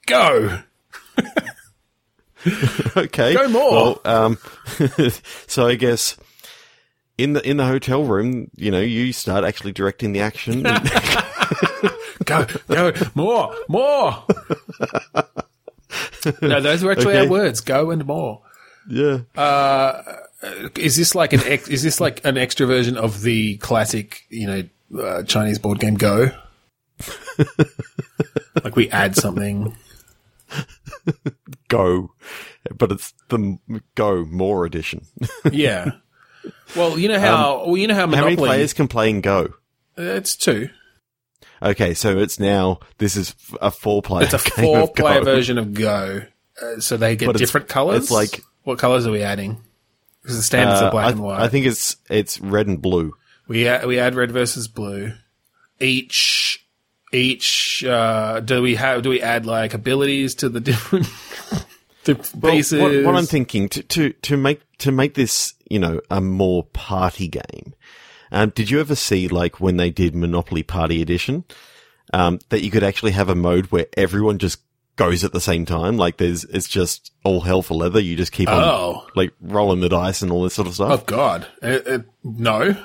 Go. 0.08 0.60
Okay. 2.96 3.34
Go 3.34 3.48
more. 3.50 3.72
Well, 3.72 4.02
um, 4.06 4.38
so 5.48 5.66
I 5.66 5.74
guess 5.74 6.16
in 7.18 7.34
the 7.34 7.42
in 7.50 7.58
the 7.58 7.66
hotel 7.66 8.04
room, 8.04 8.52
you 8.56 8.70
know, 8.70 8.82
you 8.82 9.14
start 9.14 9.44
actually 9.44 9.72
directing 9.72 10.12
the 10.12 10.20
action. 10.22 10.62
go, 12.26 12.46
go, 12.68 12.94
more, 13.16 13.56
more. 13.68 14.24
no, 16.44 16.62
those 16.62 16.84
were 16.84 16.92
actually 16.92 17.16
Okay. 17.16 17.26
our 17.26 17.28
words. 17.32 17.62
Go 17.62 17.90
and 17.90 18.06
more. 18.06 18.44
yeah. 18.88 19.22
Is 20.78 20.96
this 20.98 21.16
like 21.16 21.34
an 21.34 21.42
ex- 21.46 21.68
is 21.68 21.82
this 21.82 22.00
like 22.00 22.24
an 22.26 22.38
extra 22.38 22.68
version 22.68 22.96
of 22.96 23.24
the 23.24 23.58
classic, 23.58 24.22
you 24.30 24.46
know, 24.46 25.02
uh, 25.04 25.24
Chinese 25.24 25.58
board 25.58 25.80
game 25.80 25.96
Go? 25.96 26.30
like 28.64 28.76
we 28.76 28.90
add 28.90 29.16
something. 29.16 29.76
Go, 31.68 32.12
but 32.76 32.92
it's 32.92 33.14
the 33.30 33.58
Go 33.96 34.26
More 34.26 34.66
edition. 34.66 35.06
Yeah. 35.52 35.92
Well, 36.76 37.00
you 37.00 37.08
know 37.08 37.20
how 37.20 37.66
well 37.66 37.78
you 37.78 37.88
know 37.88 37.96
how 37.96 38.02
How 38.08 38.24
many 38.24 38.36
players 38.36 38.74
can 38.74 38.88
play 38.88 39.10
in 39.10 39.22
Go? 39.22 39.54
it's 39.98 40.36
two. 40.36 40.70
Okay, 41.62 41.94
so 41.94 42.18
it's 42.20 42.40
now 42.40 42.80
this 43.00 43.16
is 43.16 43.34
a 43.62 43.72
four 43.72 44.02
player. 44.02 44.26
It's 44.26 44.34
a 44.34 44.38
four-player 44.40 45.24
version 45.24 45.58
of 45.58 45.74
Go. 45.74 46.22
Uh, 46.62 46.80
so 46.80 46.98
they 46.98 47.16
get 47.16 47.28
But 47.28 47.38
different 47.38 47.68
colors. 47.68 48.04
it's 48.04 48.12
like- 48.12 48.42
what 48.64 48.78
colors 48.80 49.06
are 49.08 49.12
we 49.12 49.22
adding? 49.22 49.62
Because 50.22 50.38
the 50.38 50.44
standards 50.44 50.82
are 50.82 50.92
black 50.92 51.06
Uh, 51.06 51.08
I, 51.08 51.12
and 51.12 51.20
white. 51.22 51.42
I 51.42 51.48
think 51.50 51.66
it's 51.68 51.98
it's 52.10 52.40
red 52.40 52.68
and 52.68 52.82
blue. 52.82 53.14
We 53.48 53.68
add, 53.68 53.86
we 53.86 54.00
add 54.00 54.16
red 54.16 54.32
versus 54.32 54.68
blue. 54.68 55.14
Each 55.80 56.65
each 57.16 57.84
uh, 57.86 58.40
do 58.42 58.62
we 58.62 58.76
have 58.76 59.02
do 59.04 59.10
we 59.10 59.22
add 59.22 59.46
like 59.46 59.74
abilities 59.74 60.36
to 60.36 60.50
the 60.50 60.60
different 60.72 61.08
different 62.04 62.44
Well, 62.44 62.52
pieces? 62.54 62.82
What, 62.82 63.06
what 63.06 63.16
I'm 63.16 63.26
thinking 63.26 63.70
to, 63.70 63.84
to 63.84 64.10
to 64.14 64.38
make 64.38 64.62
to 64.80 64.92
make 64.92 65.14
this 65.16 65.54
you 65.70 65.80
know 65.80 66.02
a 66.10 66.22
more 66.22 66.64
party 66.64 67.28
game. 67.28 67.74
Um, 68.32 68.50
did 68.50 68.70
you 68.70 68.80
ever 68.80 68.96
see 68.96 69.28
like 69.28 69.60
when 69.62 69.78
they 69.78 69.90
did 69.90 70.16
Monopoly 70.16 70.64
Party 70.64 71.02
Edition 71.02 71.46
um, 72.14 72.40
that 72.50 72.62
you 72.64 72.72
could 72.72 72.84
actually 72.84 73.12
have 73.12 73.30
a 73.30 73.36
mode 73.36 73.68
where 73.68 73.88
everyone 73.98 74.38
just 74.40 74.60
goes 74.96 75.24
at 75.26 75.34
the 75.34 75.42
same 75.42 75.66
time. 75.66 75.98
Like 75.98 76.18
there's, 76.18 76.46
it's 76.46 76.68
just 76.70 77.12
all 77.26 77.42
hell 77.42 77.62
for 77.62 77.74
leather. 77.74 78.00
You 78.00 78.16
just 78.16 78.32
keep 78.32 78.48
on 78.48 78.64
Oh. 78.64 79.06
like 79.16 79.34
rolling 79.42 79.82
the 79.82 79.90
dice 79.90 80.22
and 80.22 80.32
all 80.32 80.44
this 80.44 80.54
sort 80.54 80.68
of 80.70 80.74
stuff. 80.76 81.02
Oh 81.02 81.04
God, 81.06 81.48
uh, 81.62 81.80
uh, 81.86 81.98
no. 82.24 82.78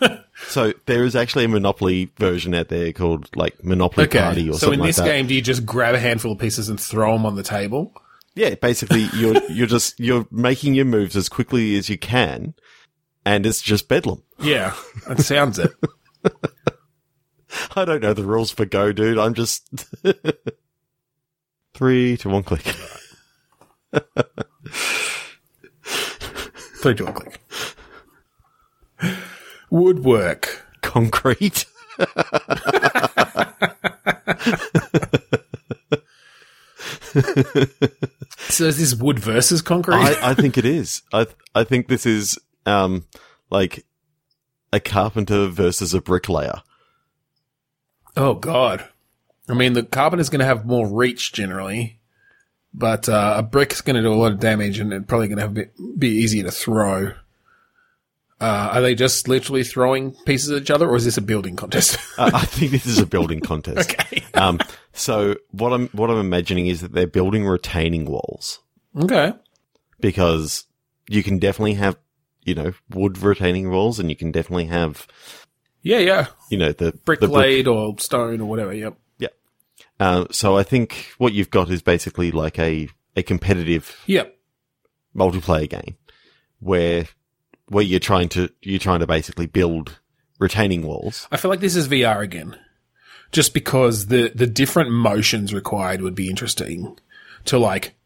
So 0.48 0.72
there 0.86 1.04
is 1.04 1.14
actually 1.14 1.44
a 1.44 1.48
Monopoly 1.48 2.10
version 2.18 2.52
out 2.52 2.68
there 2.68 2.92
called 2.92 3.34
like 3.36 3.62
Monopoly 3.64 4.08
Party 4.08 4.48
or 4.50 4.54
something. 4.54 4.58
so 4.58 4.58
something 4.58 4.74
in 4.74 4.80
like 4.80 4.88
this 4.88 4.96
that. 4.96 5.04
game, 5.04 5.26
do 5.28 5.34
you 5.34 5.40
just 5.40 5.64
grab 5.64 5.94
a 5.94 6.00
handful 6.00 6.32
of 6.32 6.38
pieces 6.38 6.68
and 6.68 6.80
throw 6.80 7.12
them 7.12 7.24
on 7.24 7.36
the 7.36 7.44
table? 7.44 7.94
Yeah, 8.34 8.56
basically 8.56 9.08
you're 9.14 9.40
you're 9.50 9.68
just 9.68 10.00
you're 10.00 10.26
making 10.32 10.74
your 10.74 10.84
moves 10.84 11.16
as 11.16 11.28
quickly 11.28 11.76
as 11.76 11.88
you 11.88 11.96
can, 11.96 12.54
and 13.24 13.46
it's 13.46 13.62
just 13.62 13.88
bedlam. 13.88 14.24
Yeah, 14.40 14.74
that 15.06 15.20
sounds 15.20 15.58
it. 15.60 15.70
I 17.76 17.84
don't 17.84 18.02
know 18.02 18.12
the 18.14 18.24
rules 18.24 18.50
for 18.50 18.64
Go, 18.64 18.92
dude. 18.92 19.18
I'm 19.18 19.34
just 19.34 19.68
three 21.74 22.16
to 22.16 22.28
one 22.28 22.42
click. 22.42 22.62
Three 25.84 26.94
to 26.96 27.04
one 27.04 27.12
click. 27.14 27.41
Woodwork. 29.72 30.66
Concrete. 30.82 31.64
So 38.48 38.64
is 38.64 38.78
this 38.78 38.94
wood 38.94 39.18
versus 39.18 39.62
concrete? 39.62 39.96
I, 39.96 40.30
I 40.30 40.34
think 40.34 40.58
it 40.58 40.64
is. 40.64 41.02
I 41.12 41.26
I 41.54 41.64
think 41.64 41.88
this 41.88 42.04
is 42.04 42.38
um 42.66 43.06
like 43.50 43.86
a 44.72 44.80
carpenter 44.80 45.46
versus 45.48 45.94
a 45.94 46.00
bricklayer. 46.00 46.62
oh 48.16 48.34
God. 48.34 48.84
I 49.48 49.54
mean, 49.54 49.72
the 49.72 49.82
carpenter's 49.82 50.28
going 50.28 50.40
to 50.40 50.46
have 50.46 50.66
more 50.66 50.86
reach 50.86 51.32
generally, 51.32 51.98
but 52.72 53.08
uh, 53.08 53.34
a 53.38 53.42
brick's 53.42 53.80
going 53.80 53.96
to 53.96 54.02
do 54.02 54.12
a 54.12 54.14
lot 54.14 54.32
of 54.32 54.38
damage 54.38 54.78
and 54.78 54.92
it's 54.92 55.06
probably 55.06 55.28
going 55.28 55.38
to 55.38 55.42
have 55.42 55.54
be, 55.54 55.64
be 55.98 56.08
easier 56.08 56.44
to 56.44 56.50
throw. 56.50 57.12
Uh, 58.42 58.70
are 58.74 58.80
they 58.82 58.94
just 58.94 59.28
literally 59.28 59.62
throwing 59.62 60.12
pieces 60.26 60.50
at 60.50 60.62
each 60.62 60.70
other, 60.70 60.88
or 60.88 60.96
is 60.96 61.04
this 61.04 61.16
a 61.16 61.22
building 61.22 61.54
contest? 61.56 61.96
Uh, 62.18 62.30
I 62.34 62.44
think 62.44 62.72
this 62.72 62.84
is 62.86 62.98
a 62.98 63.06
building 63.06 63.40
contest. 63.50 63.90
okay. 63.90 64.22
Um, 64.34 64.58
so 64.92 65.36
what 65.52 65.72
I'm 65.72 65.88
what 65.88 66.10
I'm 66.10 66.18
imagining 66.18 66.66
is 66.66 66.80
that 66.82 66.92
they're 66.92 67.06
building 67.06 67.46
retaining 67.46 68.04
walls 68.04 68.60
Okay. 68.98 69.32
because 70.00 70.66
you 71.08 71.22
can 71.22 71.38
definitely 71.38 71.74
have 71.74 71.96
you 72.44 72.54
know 72.54 72.72
wood 72.90 73.16
retaining 73.18 73.70
walls, 73.70 73.98
and 73.98 74.10
you 74.10 74.16
can 74.16 74.30
definitely 74.32 74.66
have 74.66 75.06
Yeah, 75.82 75.98
yeah. 76.00 76.26
you 76.50 76.58
know 76.58 76.72
the 76.72 76.92
Brick 77.04 77.20
the 77.20 77.28
laid 77.28 77.66
or 77.68 77.98
stone 77.98 78.40
or 78.40 78.46
whatever. 78.48 78.74
Yep. 78.74 78.98
Yeah. 79.18 79.28
Uh, 80.00 80.26
so 80.30 80.56
I 80.58 80.62
think 80.64 81.12
what 81.18 81.32
you've 81.32 81.50
got 81.50 81.70
is 81.70 81.80
basically 81.82 82.30
like 82.30 82.58
a 82.58 82.88
a 83.16 83.22
competitive 83.22 83.96
Yep. 84.06 84.36
multiplayer 85.16 85.68
game 85.68 85.96
where 86.60 87.06
where 87.72 87.84
you're 87.84 88.00
trying 88.00 88.28
to 88.30 88.50
you're 88.60 88.78
trying 88.78 89.00
to 89.00 89.06
basically 89.06 89.46
build 89.46 89.98
retaining 90.38 90.82
walls. 90.82 91.26
I 91.32 91.36
feel 91.36 91.50
like 91.50 91.60
this 91.60 91.76
is 91.76 91.88
VR 91.88 92.20
again, 92.20 92.56
just 93.32 93.54
because 93.54 94.06
the 94.06 94.30
the 94.34 94.46
different 94.46 94.90
motions 94.90 95.54
required 95.54 96.02
would 96.02 96.14
be 96.14 96.28
interesting. 96.28 96.98
To 97.46 97.58
like, 97.58 97.96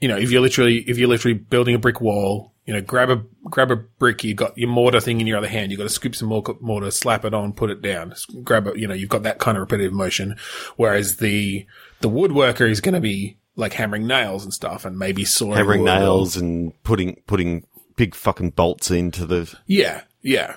you 0.00 0.06
know, 0.06 0.16
if 0.16 0.30
you're 0.30 0.42
literally 0.42 0.78
if 0.88 0.98
you're 0.98 1.08
literally 1.08 1.34
building 1.34 1.74
a 1.74 1.78
brick 1.78 2.00
wall, 2.00 2.52
you 2.66 2.72
know, 2.72 2.80
grab 2.80 3.10
a 3.10 3.24
grab 3.44 3.70
a 3.70 3.76
brick, 3.76 4.22
you 4.22 4.34
got 4.34 4.56
your 4.56 4.68
mortar 4.68 5.00
thing 5.00 5.20
in 5.20 5.26
your 5.26 5.38
other 5.38 5.48
hand, 5.48 5.72
you 5.72 5.78
got 5.78 5.84
to 5.84 5.88
scoop 5.88 6.14
some 6.14 6.28
more 6.28 6.42
mortar, 6.60 6.90
slap 6.90 7.24
it 7.24 7.34
on, 7.34 7.52
put 7.52 7.70
it 7.70 7.82
down, 7.82 8.14
grab 8.42 8.66
it. 8.66 8.76
You 8.76 8.86
know, 8.86 8.94
you've 8.94 9.08
got 9.08 9.24
that 9.24 9.38
kind 9.38 9.56
of 9.56 9.62
repetitive 9.62 9.92
motion. 9.92 10.36
Whereas 10.76 11.16
the 11.16 11.66
the 12.00 12.08
woodworker 12.08 12.68
is 12.68 12.80
going 12.80 12.94
to 12.94 13.00
be 13.00 13.38
like 13.56 13.72
hammering 13.72 14.06
nails 14.06 14.44
and 14.44 14.52
stuff, 14.52 14.84
and 14.84 14.98
maybe 14.98 15.24
sawing 15.24 15.56
hammering 15.56 15.84
nails 15.84 16.36
and 16.36 16.72
putting 16.84 17.22
putting 17.26 17.66
big 17.96 18.14
fucking 18.14 18.50
bolts 18.50 18.90
into 18.90 19.26
the 19.26 19.52
Yeah, 19.66 20.02
yeah. 20.22 20.56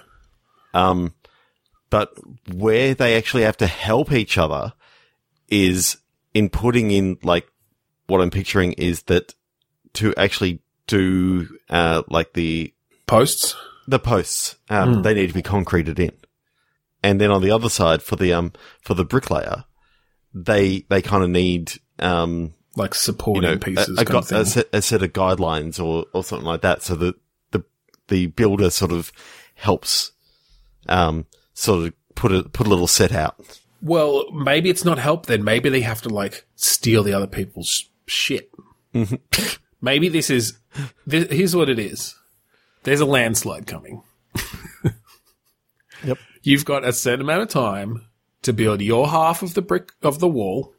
um 0.73 1.13
but 1.89 2.11
where 2.53 2.93
they 2.93 3.15
actually 3.15 3.43
have 3.43 3.57
to 3.57 3.67
help 3.67 4.11
each 4.11 4.37
other 4.37 4.73
is 5.47 5.97
in 6.33 6.49
putting 6.49 6.91
in 6.91 7.17
like 7.23 7.47
what 8.07 8.21
I'm 8.21 8.29
picturing 8.31 8.73
is 8.73 9.03
that 9.03 9.33
to 9.93 10.13
actually 10.15 10.61
do 10.87 11.47
uh 11.69 12.03
like 12.09 12.33
the 12.33 12.73
Posts. 13.05 13.55
the 13.87 13.99
posts 13.99 14.57
um 14.69 15.01
they 15.03 15.13
need 15.13 15.27
to 15.27 15.33
be 15.33 15.41
concreted 15.41 15.99
in. 15.99 16.11
And 17.03 17.21
then 17.21 17.31
on 17.31 17.41
the 17.41 17.51
other 17.51 17.69
side 17.69 18.01
for 18.03 18.15
the 18.17 18.33
um 18.33 18.51
for 18.81 18.93
the 18.95 19.05
bricklayer 19.05 19.63
they 20.33 20.85
they 20.89 21.01
kind 21.01 21.23
of 21.23 21.29
need 21.29 21.73
um 21.99 22.53
Like 22.75 22.93
you 22.93 22.99
supporting 22.99 23.43
know, 23.43 23.57
pieces, 23.57 23.97
a, 23.97 24.01
a, 24.01 24.05
kind 24.05 24.17
of 24.17 24.29
gu- 24.29 24.35
a, 24.35 24.45
set, 24.45 24.65
a 24.73 24.81
set 24.81 25.03
of 25.03 25.13
guidelines 25.13 25.83
or, 25.83 26.05
or 26.13 26.23
something 26.23 26.45
like 26.45 26.61
that. 26.61 26.81
So 26.83 26.95
that 26.95 27.15
the, 28.07 28.27
builder 28.27 28.69
sort 28.69 28.91
of 28.91 29.11
helps, 29.55 30.11
um, 30.87 31.25
sort 31.53 31.87
of 31.87 31.93
put 32.15 32.31
a, 32.31 32.43
put 32.43 32.67
a 32.67 32.69
little 32.69 32.87
set 32.87 33.11
out. 33.11 33.59
Well, 33.81 34.31
maybe 34.31 34.69
it's 34.69 34.85
not 34.85 34.97
help 34.97 35.27
then. 35.27 35.43
Maybe 35.43 35.69
they 35.69 35.81
have 35.81 36.01
to 36.03 36.09
like 36.09 36.45
steal 36.55 37.03
the 37.03 37.13
other 37.13 37.27
people's 37.27 37.89
shit. 38.07 38.51
maybe 39.81 40.09
this 40.09 40.29
is, 40.29 40.57
this, 41.05 41.31
here's 41.31 41.55
what 41.55 41.69
it 41.69 41.79
is. 41.79 42.15
There's 42.83 43.01
a 43.01 43.05
landslide 43.05 43.67
coming. 43.67 44.01
Yep. 46.03 46.17
You've 46.43 46.65
got 46.65 46.85
a 46.85 46.93
certain 46.93 47.21
amount 47.21 47.43
of 47.43 47.49
time 47.49 48.05
to 48.43 48.53
build 48.53 48.81
your 48.81 49.09
half 49.09 49.41
of 49.41 49.53
the 49.53 49.61
brick 49.61 49.91
of 50.01 50.19
the 50.19 50.27
wall, 50.27 50.73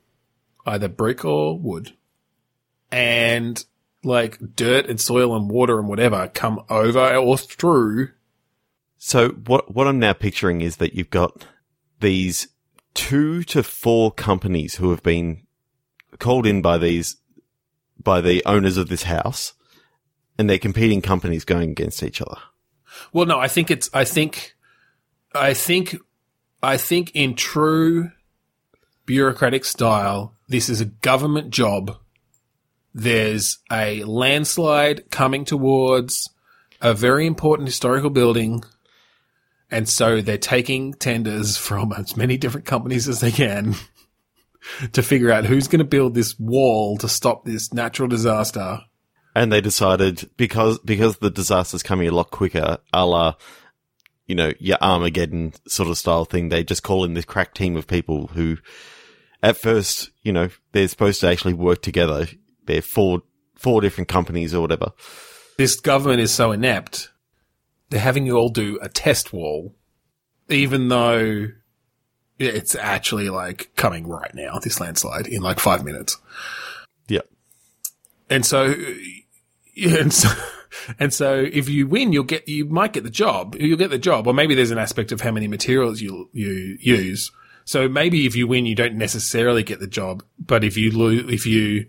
either 0.66 0.88
brick 0.88 1.24
or 1.24 1.58
wood. 1.58 1.94
And 2.90 3.62
like 4.04 4.38
dirt 4.54 4.87
and 4.87 5.00
soil 5.00 5.34
and 5.34 5.50
water 5.50 5.78
and 5.78 5.88
whatever 5.88 6.28
come 6.28 6.62
over 6.70 7.16
or 7.16 7.37
through. 7.37 8.11
So 8.96 9.30
what, 9.30 9.74
what 9.74 9.87
I'm 9.87 9.98
now 9.98 10.12
picturing 10.12 10.61
is 10.61 10.76
that 10.76 10.94
you've 10.94 11.11
got 11.11 11.44
these 12.00 12.48
two 12.94 13.42
to 13.44 13.62
four 13.62 14.12
companies 14.12 14.76
who 14.76 14.90
have 14.90 15.02
been 15.02 15.46
called 16.18 16.46
in 16.46 16.62
by 16.62 16.78
these, 16.78 17.16
by 18.02 18.20
the 18.20 18.44
owners 18.44 18.76
of 18.76 18.88
this 18.88 19.04
house 19.04 19.54
and 20.38 20.48
they're 20.48 20.58
competing 20.58 21.02
companies 21.02 21.44
going 21.44 21.70
against 21.70 22.02
each 22.02 22.22
other. 22.22 22.38
Well, 23.12 23.26
no, 23.26 23.38
I 23.38 23.48
think 23.48 23.70
it's, 23.70 23.90
I 23.92 24.04
think, 24.04 24.54
I 25.34 25.52
think, 25.52 25.96
I 26.62 26.76
think 26.76 27.11
in 27.14 27.34
true 27.34 28.12
bureaucratic 29.04 29.64
style, 29.64 30.34
this 30.48 30.68
is 30.68 30.80
a 30.80 30.87
government 30.87 31.50
job. 31.50 31.96
There's 32.94 33.59
a 33.70 34.05
landslide 34.05 35.11
coming 35.11 35.44
towards 35.44 36.29
a 36.81 36.94
very 36.94 37.27
important 37.27 37.68
historical 37.68 38.11
building. 38.11 38.64
And 39.70 39.88
so 39.88 40.20
they're 40.20 40.38
taking 40.38 40.94
tenders 40.94 41.57
from 41.57 41.92
as 41.92 42.16
many 42.16 42.37
different 42.38 42.66
companies 42.66 43.09
as 43.09 43.20
they 43.20 43.31
can 43.31 43.74
to 44.92 45.03
figure 45.03 45.31
out 45.31 45.44
who's 45.44 45.68
going 45.68 45.81
to 45.81 45.85
build 45.85 46.14
this 46.14 46.38
wall 46.38 46.96
to 46.98 47.09
stop 47.09 47.44
this 47.44 47.72
natural 47.72 48.09
disaster. 48.09 48.81
And 49.35 49.53
they 49.53 49.61
decided 49.61 50.29
because 50.37 50.79
because 50.81 51.18
the 51.18 51.31
disaster's 51.31 51.83
coming 51.83 52.09
a 52.09 52.12
lot 52.12 52.31
quicker, 52.31 52.79
a 52.92 53.07
la, 53.07 53.35
you 54.27 54.35
know, 54.35 54.53
your 54.59 54.79
Armageddon 54.81 55.53
sort 55.66 55.88
of 55.88 55.98
style 55.98 56.24
thing. 56.24 56.48
They 56.48 56.64
just 56.64 56.83
call 56.83 57.05
in 57.05 57.14
this 57.14 57.24
crack 57.24 57.55
team 57.55 57.77
of 57.77 57.87
people 57.87 58.29
who, 58.29 58.59
at 59.42 59.57
first, 59.57 60.11
you 60.22 60.33
know, 60.33 60.51
they're 60.72 60.88
supposed 60.88 61.20
to 61.20 61.29
actually 61.29 61.55
work 61.55 61.83
together. 61.83 62.27
Four 62.81 63.22
four 63.57 63.81
different 63.81 64.09
companies 64.09 64.54
or 64.54 64.61
whatever. 64.61 64.92
this 65.57 65.81
government 65.81 66.20
is 66.20 66.33
so 66.33 66.52
inept, 66.52 67.11
they're 67.90 68.00
having 68.00 68.24
you 68.26 68.37
all 68.37 68.50
do 68.50 68.78
a 68.81 68.88
test 68.88 69.33
wall, 69.33 69.74
even 70.48 70.88
though 70.88 71.48
it's 72.38 72.74
actually 72.76 73.31
like 73.31 73.70
coming 73.76 74.07
right 74.07 74.35
now, 74.35 74.59
this 74.61 74.81
landslide 74.81 75.26
in 75.26 75.42
like 75.42 75.59
five 75.59 75.85
minutes. 75.85 76.16
Yeah, 77.09 77.22
And 78.31 78.46
so, 78.46 78.74
and 79.76 80.12
so, 80.12 80.28
and 80.98 81.12
so 81.12 81.35
if 81.35 81.68
you 81.68 81.87
win, 81.87 82.12
you'll 82.12 82.24
get, 82.24 82.48
you 82.48 82.66
might 82.66 82.92
get 82.92 83.04
the 83.04 83.11
job. 83.11 83.57
You'll 83.59 83.78
get 83.78 83.90
the 83.90 83.98
job. 83.98 84.26
Or 84.26 84.35
maybe 84.35 84.54
there's 84.54 84.70
an 84.70 84.78
aspect 84.78 85.12
of 85.12 85.20
how 85.20 85.33
many 85.33 85.48
materials 85.48 86.00
you, 86.00 86.28
you 86.33 86.76
use. 86.81 87.33
So 87.64 87.88
maybe 87.88 88.26
if 88.26 88.37
you 88.37 88.46
win, 88.46 88.66
you 88.66 88.74
don't 88.74 88.94
necessarily 88.94 89.62
get 89.62 89.81
the 89.81 89.87
job. 89.87 90.22
But 90.38 90.64
if 90.64 90.76
you 90.76 90.90
lose, 90.90 91.33
if 91.33 91.46
you, 91.46 91.87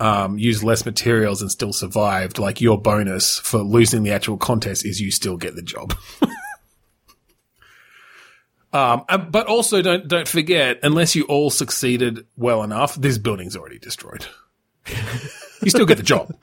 um, 0.00 0.38
use 0.38 0.64
less 0.64 0.86
materials 0.86 1.42
and 1.42 1.50
still 1.50 1.72
survived, 1.72 2.38
like 2.38 2.60
your 2.60 2.80
bonus 2.80 3.38
for 3.38 3.58
losing 3.58 4.02
the 4.02 4.12
actual 4.12 4.38
contest 4.38 4.84
is 4.84 5.00
you 5.00 5.10
still 5.10 5.36
get 5.36 5.54
the 5.54 5.62
job. 5.62 5.94
um, 8.72 9.04
but 9.30 9.46
also 9.46 9.82
don't, 9.82 10.08
don't 10.08 10.26
forget, 10.26 10.78
unless 10.82 11.14
you 11.14 11.24
all 11.24 11.50
succeeded 11.50 12.26
well 12.36 12.62
enough, 12.62 12.94
this 12.94 13.18
building's 13.18 13.56
already 13.56 13.78
destroyed. 13.78 14.26
you 15.62 15.68
still 15.68 15.84
get 15.84 15.98
the 15.98 16.02
job 16.02 16.34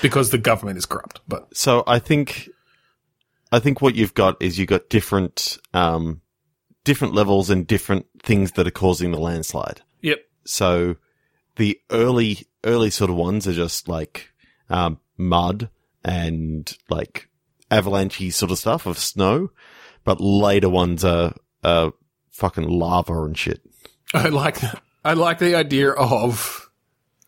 because 0.00 0.30
the 0.30 0.38
government 0.38 0.78
is 0.78 0.86
corrupt, 0.86 1.20
but 1.26 1.54
So 1.54 1.82
I 1.88 1.98
think, 1.98 2.48
I 3.50 3.58
think 3.58 3.82
what 3.82 3.96
you've 3.96 4.14
got 4.14 4.40
is 4.40 4.56
you've 4.56 4.68
got 4.68 4.88
different, 4.88 5.58
um, 5.74 6.20
different 6.84 7.14
levels 7.14 7.50
and 7.50 7.66
different 7.66 8.06
things 8.22 8.52
that 8.52 8.68
are 8.68 8.72
causing 8.72 9.10
the 9.10 9.18
landslide. 9.18 9.80
yep. 10.00 10.20
So 10.44 10.94
the 11.56 11.80
early 11.90 12.46
early 12.64 12.90
sort 12.90 13.10
of 13.10 13.16
ones 13.16 13.46
are 13.46 13.52
just 13.52 13.88
like 13.88 14.32
um, 14.68 14.98
mud 15.16 15.68
and 16.04 16.76
like 16.88 17.28
avalanchy 17.70 18.32
sort 18.32 18.50
of 18.50 18.58
stuff 18.58 18.86
of 18.86 18.98
snow, 18.98 19.50
but 20.04 20.20
later 20.20 20.68
ones 20.68 21.04
are 21.04 21.34
are 21.62 21.92
fucking 22.30 22.68
lava 22.68 23.24
and 23.24 23.38
shit. 23.38 23.60
I 24.14 24.28
like 24.28 24.60
that. 24.60 24.82
I 25.04 25.14
like 25.14 25.38
the 25.38 25.54
idea 25.54 25.90
of, 25.90 26.70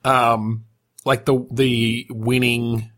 um, 0.05 0.64
like 1.05 1.25
the 1.25 1.46
the 1.51 2.07
winning, 2.11 2.90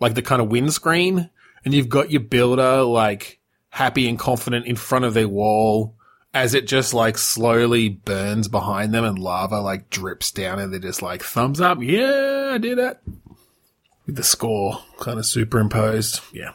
like 0.00 0.14
the 0.14 0.22
kind 0.22 0.40
of 0.40 0.48
windscreen, 0.48 1.30
and 1.64 1.74
you've 1.74 1.88
got 1.88 2.10
your 2.10 2.22
builder 2.22 2.82
like 2.82 3.40
happy 3.68 4.08
and 4.08 4.18
confident 4.18 4.66
in 4.66 4.76
front 4.76 5.04
of 5.04 5.14
their 5.14 5.28
wall 5.28 5.96
as 6.32 6.54
it 6.54 6.66
just 6.66 6.94
like 6.94 7.18
slowly 7.18 7.88
burns 7.88 8.48
behind 8.48 8.94
them 8.94 9.04
and 9.04 9.18
lava 9.18 9.60
like 9.60 9.90
drips 9.90 10.30
down 10.30 10.58
and 10.58 10.72
they're 10.72 10.80
just 10.80 11.02
like 11.02 11.22
thumbs 11.22 11.60
up, 11.60 11.78
yeah, 11.82 12.50
I 12.54 12.58
did 12.58 12.78
it. 12.78 13.00
With 14.06 14.16
the 14.16 14.22
score 14.22 14.80
kind 15.00 15.18
of 15.18 15.26
superimposed, 15.26 16.20
yeah, 16.32 16.52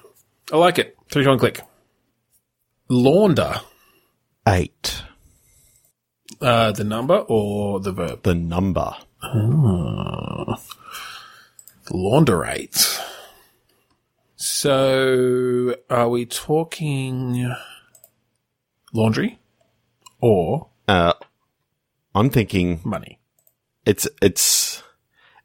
I 0.52 0.58
like 0.58 0.80
it. 0.80 0.98
Three 1.10 1.26
one 1.28 1.40
click. 1.40 1.62
Launder, 2.90 3.62
Eight. 4.48 5.04
uh, 6.42 6.72
the 6.72 6.84
number 6.84 7.18
or 7.28 7.80
the 7.80 7.92
verb? 7.92 8.24
The 8.24 8.36
number. 8.36 8.94
Launderate. 11.92 13.00
So, 14.36 15.76
are 15.90 16.10
we 16.10 16.26
talking 16.26 17.52
laundry 18.94 19.40
or 20.26 20.70
Uh, 20.88 21.14
I'm 22.16 22.30
thinking 22.30 22.80
money? 22.84 23.20
it's 23.86 24.08
it's 24.22 24.82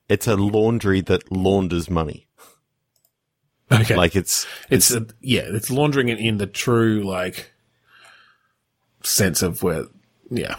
it's 0.09 0.27
a 0.27 0.37
laundry 0.37 1.01
that 1.03 1.29
launders 1.31 1.91
money. 1.91 2.27
Okay, 3.73 3.95
Like 3.97 4.17
it's 4.17 4.47
it's 4.69 4.91
a, 4.91 5.07
yeah, 5.21 5.43
it's 5.45 5.71
laundering 5.71 6.09
it 6.09 6.19
in 6.19 6.39
the 6.39 6.47
true 6.47 7.03
like 7.05 7.53
sense 9.03 9.43
of 9.43 9.63
where 9.63 9.85
yeah, 10.31 10.57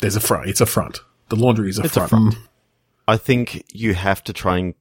there's 0.00 0.16
a 0.16 0.20
front. 0.20 0.48
It's 0.48 0.60
a 0.60 0.66
front. 0.66 1.00
The 1.28 1.36
laundry 1.36 1.68
is 1.70 1.78
a 1.78 1.82
It's 1.84 1.96
a 1.96 2.08
front. 2.08 2.34
front. 2.34 2.48
I 3.06 3.16
think 3.16 3.64
you 3.72 3.94
have 3.94 4.22
to 4.24 4.32
try 4.32 4.58
and 4.58 4.74